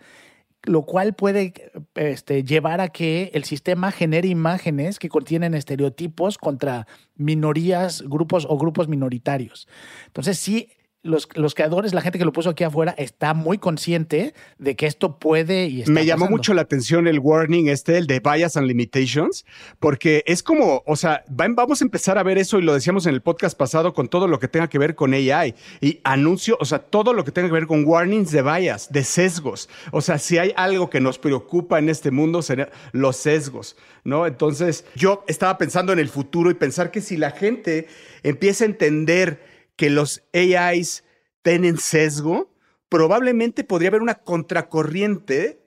lo 0.63 0.83
cual 0.83 1.15
puede 1.15 1.53
este, 1.95 2.43
llevar 2.43 2.81
a 2.81 2.89
que 2.89 3.31
el 3.35 3.45
sistema 3.45 3.93
genere 3.93 4.29
imágenes 4.29 4.99
que 4.99 5.09
contienen 5.09 5.55
estereotipos 5.55 6.39
contra 6.39 6.87
minorías, 7.17 8.03
grupos 8.03 8.47
o 8.49 8.57
grupos 8.57 8.89
minoritarios. 8.89 9.69
Entonces, 10.07 10.39
sí, 10.39 10.71
los, 11.05 11.29
los 11.35 11.55
creadores, 11.55 11.95
la 11.95 12.01
gente 12.01 12.19
que 12.19 12.25
lo 12.25 12.33
puso 12.33 12.51
aquí 12.51 12.65
afuera, 12.65 12.95
está 12.99 13.33
muy 13.35 13.59
consciente 13.59 14.35
de 14.59 14.75
que 14.75 14.87
esto 14.87 15.19
puede 15.19 15.67
y 15.67 15.81
está 15.83 15.93
me 15.93 16.05
llamó 16.05 16.23
pasando. 16.23 16.37
mucho 16.39 16.55
la 16.55 16.63
atención 16.63 17.07
el 17.07 17.21
warning 17.21 17.69
este, 17.69 17.99
el 17.99 18.07
de 18.09 18.19
Bias 18.21 18.57
and 18.57 18.67
Limitations, 18.67 19.45
porque 19.79 20.25
es 20.27 20.43
como, 20.43 20.83
o 20.87 20.97
sea, 20.97 21.23
va- 21.31 21.47
vamos 21.49 21.81
a 21.81 21.85
empezar 21.85 22.19
a 22.19 22.23
ver 22.23 22.39
eso 22.39 22.59
y 22.59 22.63
lo 22.63 22.75
decíamos 22.75 23.07
en 23.07 23.15
el 23.15 23.21
podcast 23.23 23.57
pasado 23.57 23.93
con 23.95 24.09
todo 24.09 24.27
lo 24.27 24.39
que 24.39 24.49
tenga 24.49 24.69
que 24.69 24.79
ver 24.79 24.95
con 24.95 25.13
AI 25.15 25.55
y 25.81 26.01
anuncio, 26.05 26.57
o 26.61 26.65
sea, 26.65 26.79
todo 26.79 27.13
lo 27.13 27.23
que 27.25 27.31
tenga 27.33 27.49
que 27.49 27.55
ver 27.55 27.67
con 27.67 27.85
warnings 27.85 28.31
de 28.33 28.43
bias, 28.43 28.91
de 28.91 29.05
sesgos. 29.05 29.69
O 29.93 30.01
sea, 30.01 30.19
si 30.19 30.39
hay 30.39 30.53
algo 30.57 30.89
que 30.91 31.01
nos 31.01 31.19
preocupa 31.19 31.79
en 31.79 31.91
este 31.91 32.11
mundo, 32.11 32.41
serían 32.43 32.71
los 32.93 33.17
sesgos, 33.17 33.77
¿no? 34.05 34.27
Entonces, 34.27 34.85
yo 34.95 35.23
estaba 35.29 35.59
pensando 35.59 35.93
en 35.93 35.99
el 35.99 36.09
futuro 36.09 36.51
y 36.51 36.55
pensar 36.55 36.91
que 36.91 37.01
si 37.03 37.17
la 37.19 37.31
gente 37.31 37.89
empieza 38.23 38.65
a 38.65 38.69
entender 38.69 39.54
que 39.77 39.91
los 39.91 40.23
AIs 40.33 41.05
tienen 41.43 41.79
sesgo, 41.79 42.51
probablemente 42.89 43.65
podría 43.65 43.89
haber 43.89 44.03
una 44.03 44.15
contracorriente 44.15 45.61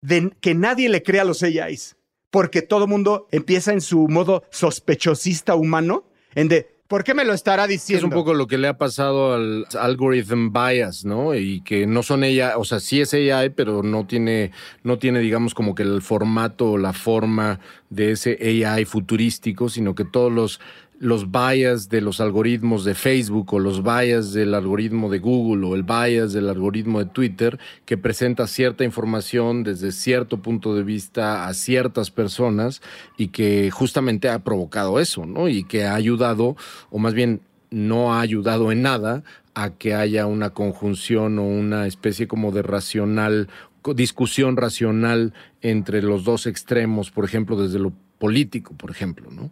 de 0.00 0.32
que 0.40 0.54
nadie 0.54 0.88
le 0.88 1.02
crea 1.02 1.22
a 1.22 1.24
los 1.24 1.42
AIs, 1.42 1.96
porque 2.30 2.62
todo 2.62 2.86
mundo 2.86 3.28
empieza 3.30 3.72
en 3.72 3.80
su 3.80 4.08
modo 4.08 4.44
sospechosista 4.50 5.54
humano, 5.54 6.04
en 6.34 6.48
de, 6.48 6.78
¿por 6.88 7.04
qué 7.04 7.14
me 7.14 7.24
lo 7.24 7.32
estará 7.34 7.64
Es 7.64 7.70
diciendo? 7.70 8.06
un 8.06 8.12
poco 8.12 8.34
lo 8.34 8.46
que 8.46 8.58
le 8.58 8.68
ha 8.68 8.78
pasado 8.78 9.34
al 9.34 9.66
algorithm 9.78 10.52
bias, 10.52 11.04
¿no? 11.04 11.34
Y 11.34 11.60
que 11.62 11.86
no 11.86 12.02
son 12.02 12.22
AI, 12.22 12.40
o 12.56 12.64
sea, 12.64 12.80
sí 12.80 13.00
es 13.00 13.12
AI, 13.14 13.50
pero 13.50 13.82
no 13.82 14.06
tiene, 14.06 14.52
no 14.82 14.98
tiene, 14.98 15.20
digamos, 15.20 15.54
como 15.54 15.74
que 15.74 15.82
el 15.82 16.02
formato 16.02 16.72
o 16.72 16.78
la 16.78 16.92
forma 16.92 17.60
de 17.90 18.12
ese 18.12 18.38
AI 18.64 18.84
futurístico, 18.84 19.68
sino 19.68 19.94
que 19.94 20.04
todos 20.04 20.32
los, 20.32 20.60
los 21.00 21.30
bias 21.30 21.88
de 21.88 22.00
los 22.00 22.20
algoritmos 22.20 22.84
de 22.84 22.94
Facebook 22.94 23.54
o 23.54 23.60
los 23.60 23.84
bias 23.84 24.32
del 24.32 24.54
algoritmo 24.54 25.08
de 25.08 25.20
Google 25.20 25.66
o 25.66 25.74
el 25.76 25.84
bias 25.84 26.32
del 26.32 26.48
algoritmo 26.48 26.98
de 26.98 27.06
Twitter 27.06 27.58
que 27.84 27.96
presenta 27.96 28.48
cierta 28.48 28.82
información 28.82 29.62
desde 29.62 29.92
cierto 29.92 30.38
punto 30.38 30.74
de 30.74 30.82
vista 30.82 31.46
a 31.46 31.54
ciertas 31.54 32.10
personas 32.10 32.82
y 33.16 33.28
que 33.28 33.70
justamente 33.70 34.28
ha 34.28 34.40
provocado 34.40 34.98
eso, 34.98 35.24
¿no? 35.24 35.48
Y 35.48 35.62
que 35.64 35.84
ha 35.84 35.94
ayudado, 35.94 36.56
o 36.90 36.98
más 36.98 37.14
bien 37.14 37.42
no 37.70 38.14
ha 38.14 38.20
ayudado 38.20 38.72
en 38.72 38.82
nada 38.82 39.22
a 39.54 39.70
que 39.70 39.94
haya 39.94 40.26
una 40.26 40.50
conjunción 40.50 41.38
o 41.38 41.44
una 41.44 41.86
especie 41.86 42.26
como 42.26 42.50
de 42.50 42.62
racional, 42.62 43.48
discusión 43.94 44.56
racional 44.56 45.32
entre 45.62 46.02
los 46.02 46.24
dos 46.24 46.46
extremos, 46.46 47.10
por 47.12 47.24
ejemplo, 47.24 47.60
desde 47.60 47.78
lo 47.78 47.92
político, 48.18 48.74
por 48.74 48.90
ejemplo, 48.90 49.30
¿no? 49.30 49.50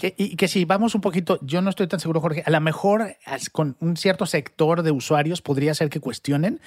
Que, 0.00 0.14
y 0.16 0.36
que 0.36 0.48
si 0.48 0.64
vamos 0.64 0.94
un 0.94 1.02
poquito, 1.02 1.38
yo 1.42 1.60
no 1.60 1.68
estoy 1.68 1.86
tan 1.86 2.00
seguro, 2.00 2.22
Jorge, 2.22 2.42
a 2.46 2.50
lo 2.50 2.58
mejor 2.62 3.16
con 3.52 3.76
un 3.80 3.98
cierto 3.98 4.24
sector 4.24 4.82
de 4.82 4.92
usuarios 4.92 5.42
podría 5.42 5.74
ser 5.74 5.90
que 5.90 6.00
cuestionen, 6.00 6.58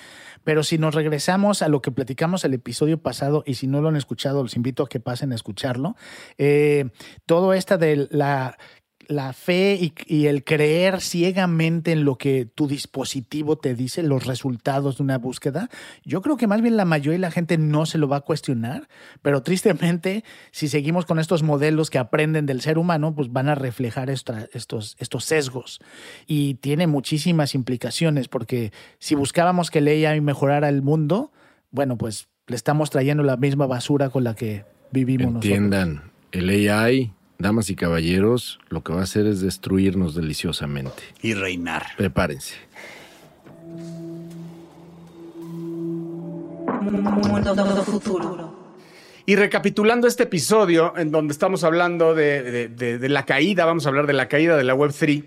pero 0.43 0.61
si 0.61 0.77
nos 0.77 0.93
regresamos 0.93 1.63
a 1.63 1.67
lo 1.67 1.81
que 1.81 1.89
platicamos 1.89 2.45
el 2.45 2.53
episodio 2.53 2.99
pasado 2.99 3.43
y 3.47 3.55
si 3.55 3.65
no 3.65 3.81
lo 3.81 3.87
han 3.87 3.95
escuchado, 3.95 4.43
los 4.43 4.55
invito 4.55 4.83
a 4.83 4.87
que 4.87 4.99
pasen 4.99 5.31
a 5.31 5.35
escucharlo, 5.35 5.95
eh, 6.37 6.91
todo 7.25 7.53
esta 7.53 7.79
de 7.79 8.07
la 8.11 8.55
la 9.07 9.33
fe 9.33 9.93
y, 10.07 10.25
el 10.27 10.43
creer 10.43 11.01
ciegamente 11.01 11.91
en 11.91 12.05
lo 12.05 12.17
que 12.17 12.45
tu 12.45 12.67
dispositivo 12.67 13.57
te 13.57 13.75
dice, 13.75 14.03
los 14.03 14.25
resultados 14.25 14.97
de 14.97 15.03
una 15.03 15.17
búsqueda, 15.17 15.69
yo 16.03 16.21
creo 16.21 16.37
que 16.37 16.47
más 16.47 16.61
bien 16.61 16.77
la 16.77 16.85
mayoría 16.85 17.13
de 17.13 17.19
la 17.19 17.31
gente 17.31 17.57
no 17.57 17.85
se 17.85 17.97
lo 17.97 18.07
va 18.07 18.17
a 18.17 18.21
cuestionar, 18.21 18.87
pero 19.21 19.43
tristemente, 19.43 20.23
si 20.51 20.67
seguimos 20.67 21.05
con 21.05 21.19
estos 21.19 21.43
modelos 21.43 21.89
que 21.89 21.97
aprenden 21.97 22.45
del 22.45 22.61
ser 22.61 22.77
humano, 22.77 23.13
pues 23.15 23.31
van 23.31 23.49
a 23.49 23.55
reflejar 23.55 24.09
estos, 24.09 24.95
estos 24.99 25.25
sesgos. 25.25 25.79
Y 26.27 26.55
tiene 26.55 26.87
muchísimas 26.87 27.55
implicaciones, 27.55 28.27
porque 28.27 28.71
si 28.99 29.15
buscábamos 29.15 29.71
que 29.71 29.79
el 29.79 29.87
AI 29.87 30.21
mejorara 30.21 30.69
el 30.69 30.81
mundo, 30.81 31.31
bueno, 31.71 31.97
pues 31.97 32.27
le 32.47 32.55
estamos 32.55 32.89
trayendo 32.89 33.23
la 33.23 33.37
misma 33.37 33.67
basura 33.67 34.09
con 34.09 34.23
la 34.23 34.35
que 34.35 34.65
vivimos 34.91 35.35
Entiendan, 35.35 36.11
el 36.31 36.69
AI 36.69 37.13
damas 37.43 37.69
y 37.69 37.75
caballeros, 37.75 38.59
lo 38.69 38.81
que 38.83 38.93
va 38.93 39.01
a 39.01 39.03
hacer 39.03 39.27
es 39.27 39.41
destruirnos 39.41 40.15
deliciosamente. 40.15 41.03
Y 41.21 41.35
reinar. 41.35 41.85
Prepárense. 41.95 42.55
Y 49.25 49.35
recapitulando 49.35 50.07
este 50.07 50.23
episodio 50.23 50.93
en 50.97 51.11
donde 51.11 51.33
estamos 51.33 51.63
hablando 51.63 52.15
de, 52.15 52.99
la 53.09 53.25
caída, 53.25 53.65
vamos 53.65 53.85
a 53.85 53.89
hablar 53.89 54.07
de 54.07 54.13
la 54.13 54.27
caída 54.27 54.57
de 54.57 54.63
la 54.63 54.75
Web3 54.75 55.25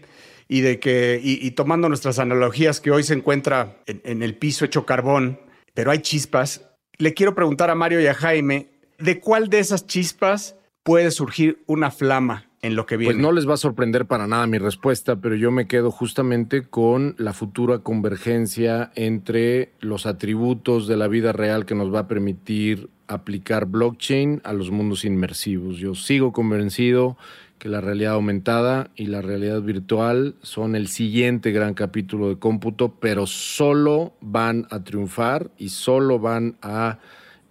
y 0.48 0.60
de 0.60 0.80
que, 0.80 1.20
y, 1.22 1.50
tomando 1.52 1.88
nuestras 1.88 2.18
analogías 2.18 2.80
que 2.80 2.90
hoy 2.90 3.02
se 3.02 3.14
encuentra 3.14 3.76
en, 3.86 4.00
en 4.04 4.22
el 4.22 4.36
piso 4.36 4.64
hecho 4.64 4.86
carbón, 4.86 5.40
pero 5.74 5.90
hay 5.90 5.98
chispas, 5.98 6.62
le 6.98 7.14
quiero 7.14 7.34
preguntar 7.34 7.70
a 7.70 7.74
Mario 7.74 8.00
y 8.00 8.06
a 8.06 8.14
Jaime, 8.14 8.68
¿de 8.98 9.20
cuál 9.20 9.48
de 9.48 9.58
esas 9.58 9.86
chispas 9.86 10.55
puede 10.86 11.10
surgir 11.10 11.58
una 11.66 11.90
flama 11.90 12.46
en 12.62 12.76
lo 12.76 12.86
que 12.86 12.96
viene. 12.96 13.14
Pues 13.14 13.20
no 13.20 13.32
les 13.32 13.48
va 13.48 13.54
a 13.54 13.58
sorprender 13.58 14.06
para 14.06 14.28
nada 14.28 14.46
mi 14.46 14.58
respuesta, 14.58 15.16
pero 15.16 15.34
yo 15.34 15.50
me 15.50 15.66
quedo 15.66 15.90
justamente 15.90 16.62
con 16.62 17.16
la 17.18 17.32
futura 17.32 17.80
convergencia 17.80 18.92
entre 18.94 19.72
los 19.80 20.06
atributos 20.06 20.86
de 20.86 20.96
la 20.96 21.08
vida 21.08 21.32
real 21.32 21.66
que 21.66 21.74
nos 21.74 21.92
va 21.92 22.00
a 22.00 22.08
permitir 22.08 22.88
aplicar 23.08 23.66
blockchain 23.66 24.40
a 24.44 24.52
los 24.52 24.70
mundos 24.70 25.04
inmersivos. 25.04 25.78
Yo 25.78 25.96
sigo 25.96 26.32
convencido 26.32 27.16
que 27.58 27.68
la 27.68 27.80
realidad 27.80 28.12
aumentada 28.12 28.90
y 28.94 29.06
la 29.06 29.22
realidad 29.22 29.62
virtual 29.62 30.36
son 30.42 30.76
el 30.76 30.86
siguiente 30.86 31.50
gran 31.50 31.74
capítulo 31.74 32.28
de 32.28 32.38
cómputo, 32.38 32.94
pero 33.00 33.26
solo 33.26 34.12
van 34.20 34.68
a 34.70 34.84
triunfar 34.84 35.50
y 35.58 35.70
solo 35.70 36.20
van 36.20 36.58
a 36.62 37.00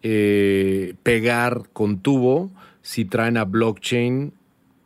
eh, 0.04 0.94
pegar 1.04 1.64
con 1.74 2.00
tubo 2.00 2.52
si 2.86 3.04
traen 3.04 3.36
a 3.36 3.46
blockchain 3.46 4.32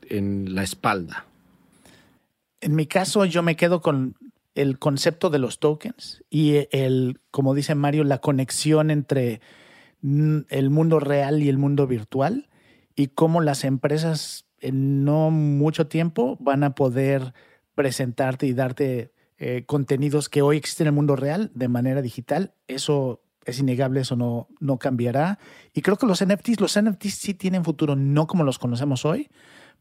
en 0.09 0.55
la 0.55 0.63
espalda? 0.63 1.25
En 2.61 2.73
mi 2.73 2.85
caso, 2.85 3.25
yo 3.25 3.43
me 3.43 3.57
quedo 3.57 3.81
con 3.81 4.15
el 4.55 4.79
concepto 4.79 5.29
de 5.29 5.39
los 5.39 5.59
tokens 5.59 6.23
y 6.29 6.67
el, 6.71 7.19
como 7.29 7.53
dice 7.53 7.75
Mario, 7.75 8.05
la 8.05 8.19
conexión 8.19 8.89
entre 8.89 9.41
el 10.01 10.69
mundo 10.69 11.01
real 11.01 11.43
y 11.43 11.49
el 11.49 11.57
mundo 11.57 11.87
virtual 11.87 12.47
y 12.95 13.07
cómo 13.07 13.41
las 13.41 13.65
empresas 13.65 14.45
en 14.61 15.03
no 15.03 15.29
mucho 15.29 15.87
tiempo 15.87 16.37
van 16.39 16.63
a 16.63 16.75
poder 16.75 17.33
presentarte 17.75 18.47
y 18.47 18.53
darte 18.53 19.11
eh, 19.37 19.63
contenidos 19.65 20.29
que 20.29 20.41
hoy 20.41 20.55
existen 20.55 20.87
en 20.87 20.93
el 20.93 20.95
mundo 20.95 21.17
real 21.17 21.51
de 21.53 21.67
manera 21.67 22.01
digital. 22.01 22.53
Eso 22.67 23.21
es 23.45 23.59
innegable, 23.59 24.01
eso 24.01 24.15
no, 24.15 24.47
no 24.59 24.77
cambiará. 24.77 25.39
Y 25.73 25.81
creo 25.81 25.97
que 25.97 26.05
los 26.05 26.23
NFTs, 26.23 26.59
los 26.59 26.79
NFTs 26.79 27.15
sí 27.15 27.33
tienen 27.33 27.63
futuro, 27.63 27.95
no 27.95 28.27
como 28.27 28.43
los 28.43 28.59
conocemos 28.59 29.05
hoy, 29.05 29.29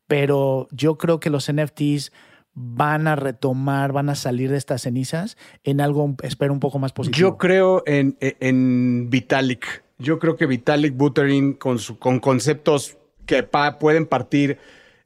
pero 0.06 0.68
yo 0.70 0.98
creo 0.98 1.20
que 1.20 1.30
los 1.30 1.52
NFTs 1.52 2.12
van 2.54 3.06
a 3.06 3.14
retomar, 3.14 3.92
van 3.92 4.08
a 4.08 4.14
salir 4.14 4.50
de 4.50 4.56
estas 4.56 4.82
cenizas 4.82 5.36
en 5.62 5.80
algo, 5.80 6.16
espero, 6.22 6.52
un 6.52 6.60
poco 6.60 6.78
más 6.78 6.92
positivo. 6.92 7.18
Yo 7.18 7.38
creo 7.38 7.82
en, 7.86 8.16
en 8.20 9.10
Vitalik. 9.10 9.84
Yo 9.98 10.18
creo 10.18 10.36
que 10.36 10.46
Vitalik 10.46 10.96
Buterin 10.96 11.52
con, 11.54 11.78
con 11.98 12.20
conceptos 12.20 12.96
que 13.26 13.42
pueden 13.42 14.06
partir 14.06 14.58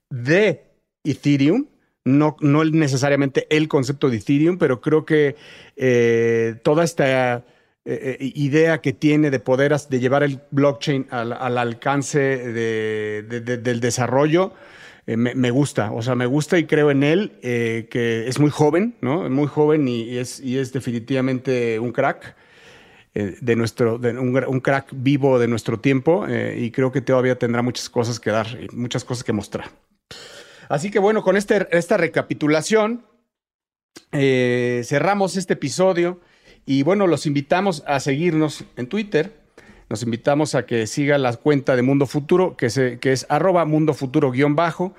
de 0.08 0.64
Ethereum, 1.04 1.66
no, 2.04 2.36
no 2.40 2.64
necesariamente 2.64 3.46
el 3.50 3.68
concepto 3.68 4.10
de 4.10 4.18
Ethereum, 4.18 4.58
pero 4.58 4.80
creo 4.80 5.04
que 5.04 5.36
eh, 5.76 6.56
toda 6.62 6.84
esta 6.84 7.44
eh, 7.84 8.16
eh, 8.20 8.32
idea 8.36 8.80
que 8.80 8.92
tiene 8.92 9.28
de 9.32 9.40
poder 9.40 9.76
de 9.76 9.98
llevar 9.98 10.22
el 10.22 10.38
blockchain 10.52 11.08
al, 11.10 11.58
alcance 11.58 12.20
del 12.20 13.80
desarrollo. 13.80 14.52
Eh, 15.08 15.16
me, 15.16 15.50
gusta, 15.50 15.90
o 15.90 16.00
sea, 16.00 16.14
me 16.14 16.26
gusta 16.26 16.58
y 16.60 16.66
creo 16.66 16.92
en 16.92 17.02
él, 17.02 17.32
que 17.42 18.28
es 18.28 18.38
muy 18.38 18.50
joven, 18.50 18.94
¿no? 19.00 19.28
Muy 19.28 19.48
joven 19.48 19.88
y, 19.88 20.16
es, 20.16 20.38
y 20.38 20.54
definitivamente 20.54 21.80
un 21.80 21.90
crack. 21.90 22.36
de 23.14 23.56
nuestro, 23.56 23.96
un, 23.96 24.60
crack 24.60 24.90
vivo 24.92 25.40
de 25.40 25.48
nuestro 25.48 25.80
tiempo 25.80 26.24
y 26.28 26.70
creo 26.70 26.92
que 26.92 27.00
todavía 27.00 27.36
tendrá 27.36 27.62
muchas 27.62 27.90
cosas 27.90 28.20
que 28.20 28.30
dar, 28.30 28.46
muchas 28.72 29.04
cosas 29.04 29.24
que 29.24 29.32
mostrar. 29.32 29.70
Así 30.68 30.92
que 30.92 31.00
bueno, 31.00 31.24
con 31.24 31.36
este, 31.36 31.66
esta 31.72 31.96
recapitulación 31.96 33.04
cerramos 34.12 35.36
este 35.36 35.54
episodio. 35.54 36.20
Y 36.64 36.82
bueno, 36.82 37.06
los 37.06 37.26
invitamos 37.26 37.82
a 37.86 38.00
seguirnos 38.00 38.64
en 38.76 38.86
Twitter. 38.86 39.32
Nos 39.88 40.02
invitamos 40.02 40.54
a 40.54 40.64
que 40.64 40.86
siga 40.86 41.18
la 41.18 41.34
cuenta 41.36 41.76
de 41.76 41.82
Mundo 41.82 42.06
Futuro, 42.06 42.56
que, 42.56 42.98
que 43.00 43.12
es 43.12 43.26
arroba 43.28 43.64
Mundo 43.64 43.94
Futuro-bajo. 43.94 44.94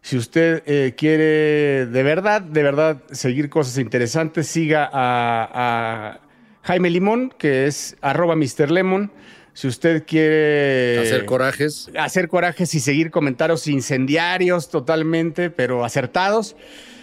Si 0.00 0.16
usted 0.16 0.62
eh, 0.66 0.94
quiere 0.96 1.86
de 1.86 2.02
verdad, 2.02 2.40
de 2.40 2.62
verdad 2.62 3.02
seguir 3.10 3.50
cosas 3.50 3.78
interesantes, 3.78 4.46
siga 4.46 4.88
a, 4.92 6.20
Jaime 6.62 6.90
Limón, 6.90 7.32
que 7.36 7.66
es 7.66 7.96
arroba 8.00 8.36
Mr. 8.36 8.70
Lemon. 8.70 9.10
Si 9.54 9.66
usted 9.66 10.04
quiere... 10.06 11.00
Hacer 11.00 11.24
corajes. 11.24 11.90
Hacer 11.98 12.28
corajes 12.28 12.74
y 12.74 12.80
seguir 12.80 13.10
comentarios 13.10 13.66
incendiarios 13.66 14.70
totalmente, 14.70 15.50
pero 15.50 15.84
acertados. 15.84 16.56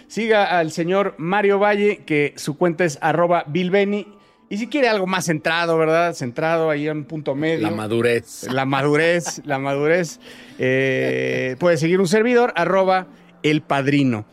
Siga 0.08 0.58
al 0.58 0.70
señor 0.70 1.14
Mario 1.18 1.58
Valle, 1.58 2.02
que 2.06 2.34
su 2.36 2.56
cuenta 2.56 2.84
es 2.84 2.98
arroba 3.00 3.44
bilbeni. 3.46 4.06
Y 4.48 4.58
si 4.58 4.68
quiere 4.68 4.88
algo 4.88 5.06
más 5.06 5.26
centrado, 5.26 5.76
¿verdad? 5.76 6.14
Centrado 6.14 6.70
ahí 6.70 6.86
en 6.86 7.04
punto 7.04 7.34
medio. 7.34 7.68
La 7.68 7.74
madurez. 7.74 8.46
La 8.50 8.64
madurez, 8.64 9.42
la 9.44 9.58
madurez. 9.58 10.20
Eh, 10.58 11.56
puede 11.58 11.76
seguir 11.76 11.98
un 11.98 12.06
servidor, 12.06 12.52
arroba 12.54 13.08
el 13.42 13.62
padrino. 13.62 14.24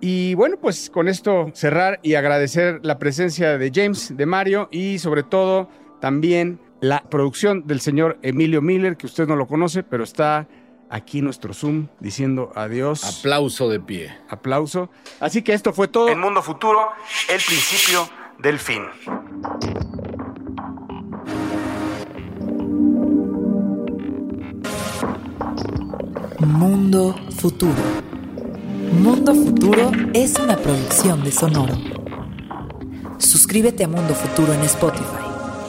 Y 0.00 0.34
bueno, 0.34 0.56
pues 0.60 0.90
con 0.90 1.08
esto 1.08 1.50
cerrar 1.54 2.00
y 2.02 2.14
agradecer 2.14 2.80
la 2.82 2.98
presencia 2.98 3.58
de 3.58 3.70
James, 3.72 4.16
de 4.16 4.26
Mario 4.26 4.68
y 4.72 4.98
sobre 4.98 5.22
todo 5.22 5.68
también 6.00 6.58
la 6.80 7.04
producción 7.08 7.66
del 7.66 7.80
señor 7.80 8.18
Emilio 8.22 8.62
Miller, 8.62 8.96
que 8.96 9.06
usted 9.06 9.26
no 9.26 9.36
lo 9.36 9.46
conoce, 9.46 9.82
pero 9.82 10.02
está 10.02 10.48
aquí 10.90 11.22
nuestro 11.22 11.54
Zoom 11.54 11.86
diciendo 12.00 12.52
adiós. 12.54 13.20
Aplauso 13.20 13.68
de 13.68 13.80
pie. 13.80 14.14
Aplauso. 14.28 14.90
Así 15.20 15.42
que 15.42 15.54
esto 15.54 15.72
fue 15.72 15.88
todo. 15.88 16.08
En 16.08 16.20
Mundo 16.20 16.42
Futuro, 16.42 16.88
el 17.28 17.40
principio 17.40 18.08
del 18.38 18.58
fin. 18.58 18.82
Mundo 26.40 27.14
Futuro. 27.36 27.74
Mundo 28.92 29.34
Futuro 29.34 29.92
es 30.12 30.38
una 30.38 30.56
producción 30.56 31.22
de 31.22 31.30
Sonoro. 31.30 31.74
Suscríbete 33.18 33.84
a 33.84 33.88
Mundo 33.88 34.14
Futuro 34.14 34.52
en 34.52 34.62
Spotify, 34.62 35.04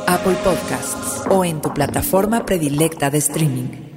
Apple 0.07 0.35
Podcasts 0.43 1.25
o 1.29 1.45
en 1.45 1.61
tu 1.61 1.73
plataforma 1.73 2.45
predilecta 2.45 3.09
de 3.09 3.17
streaming. 3.19 3.90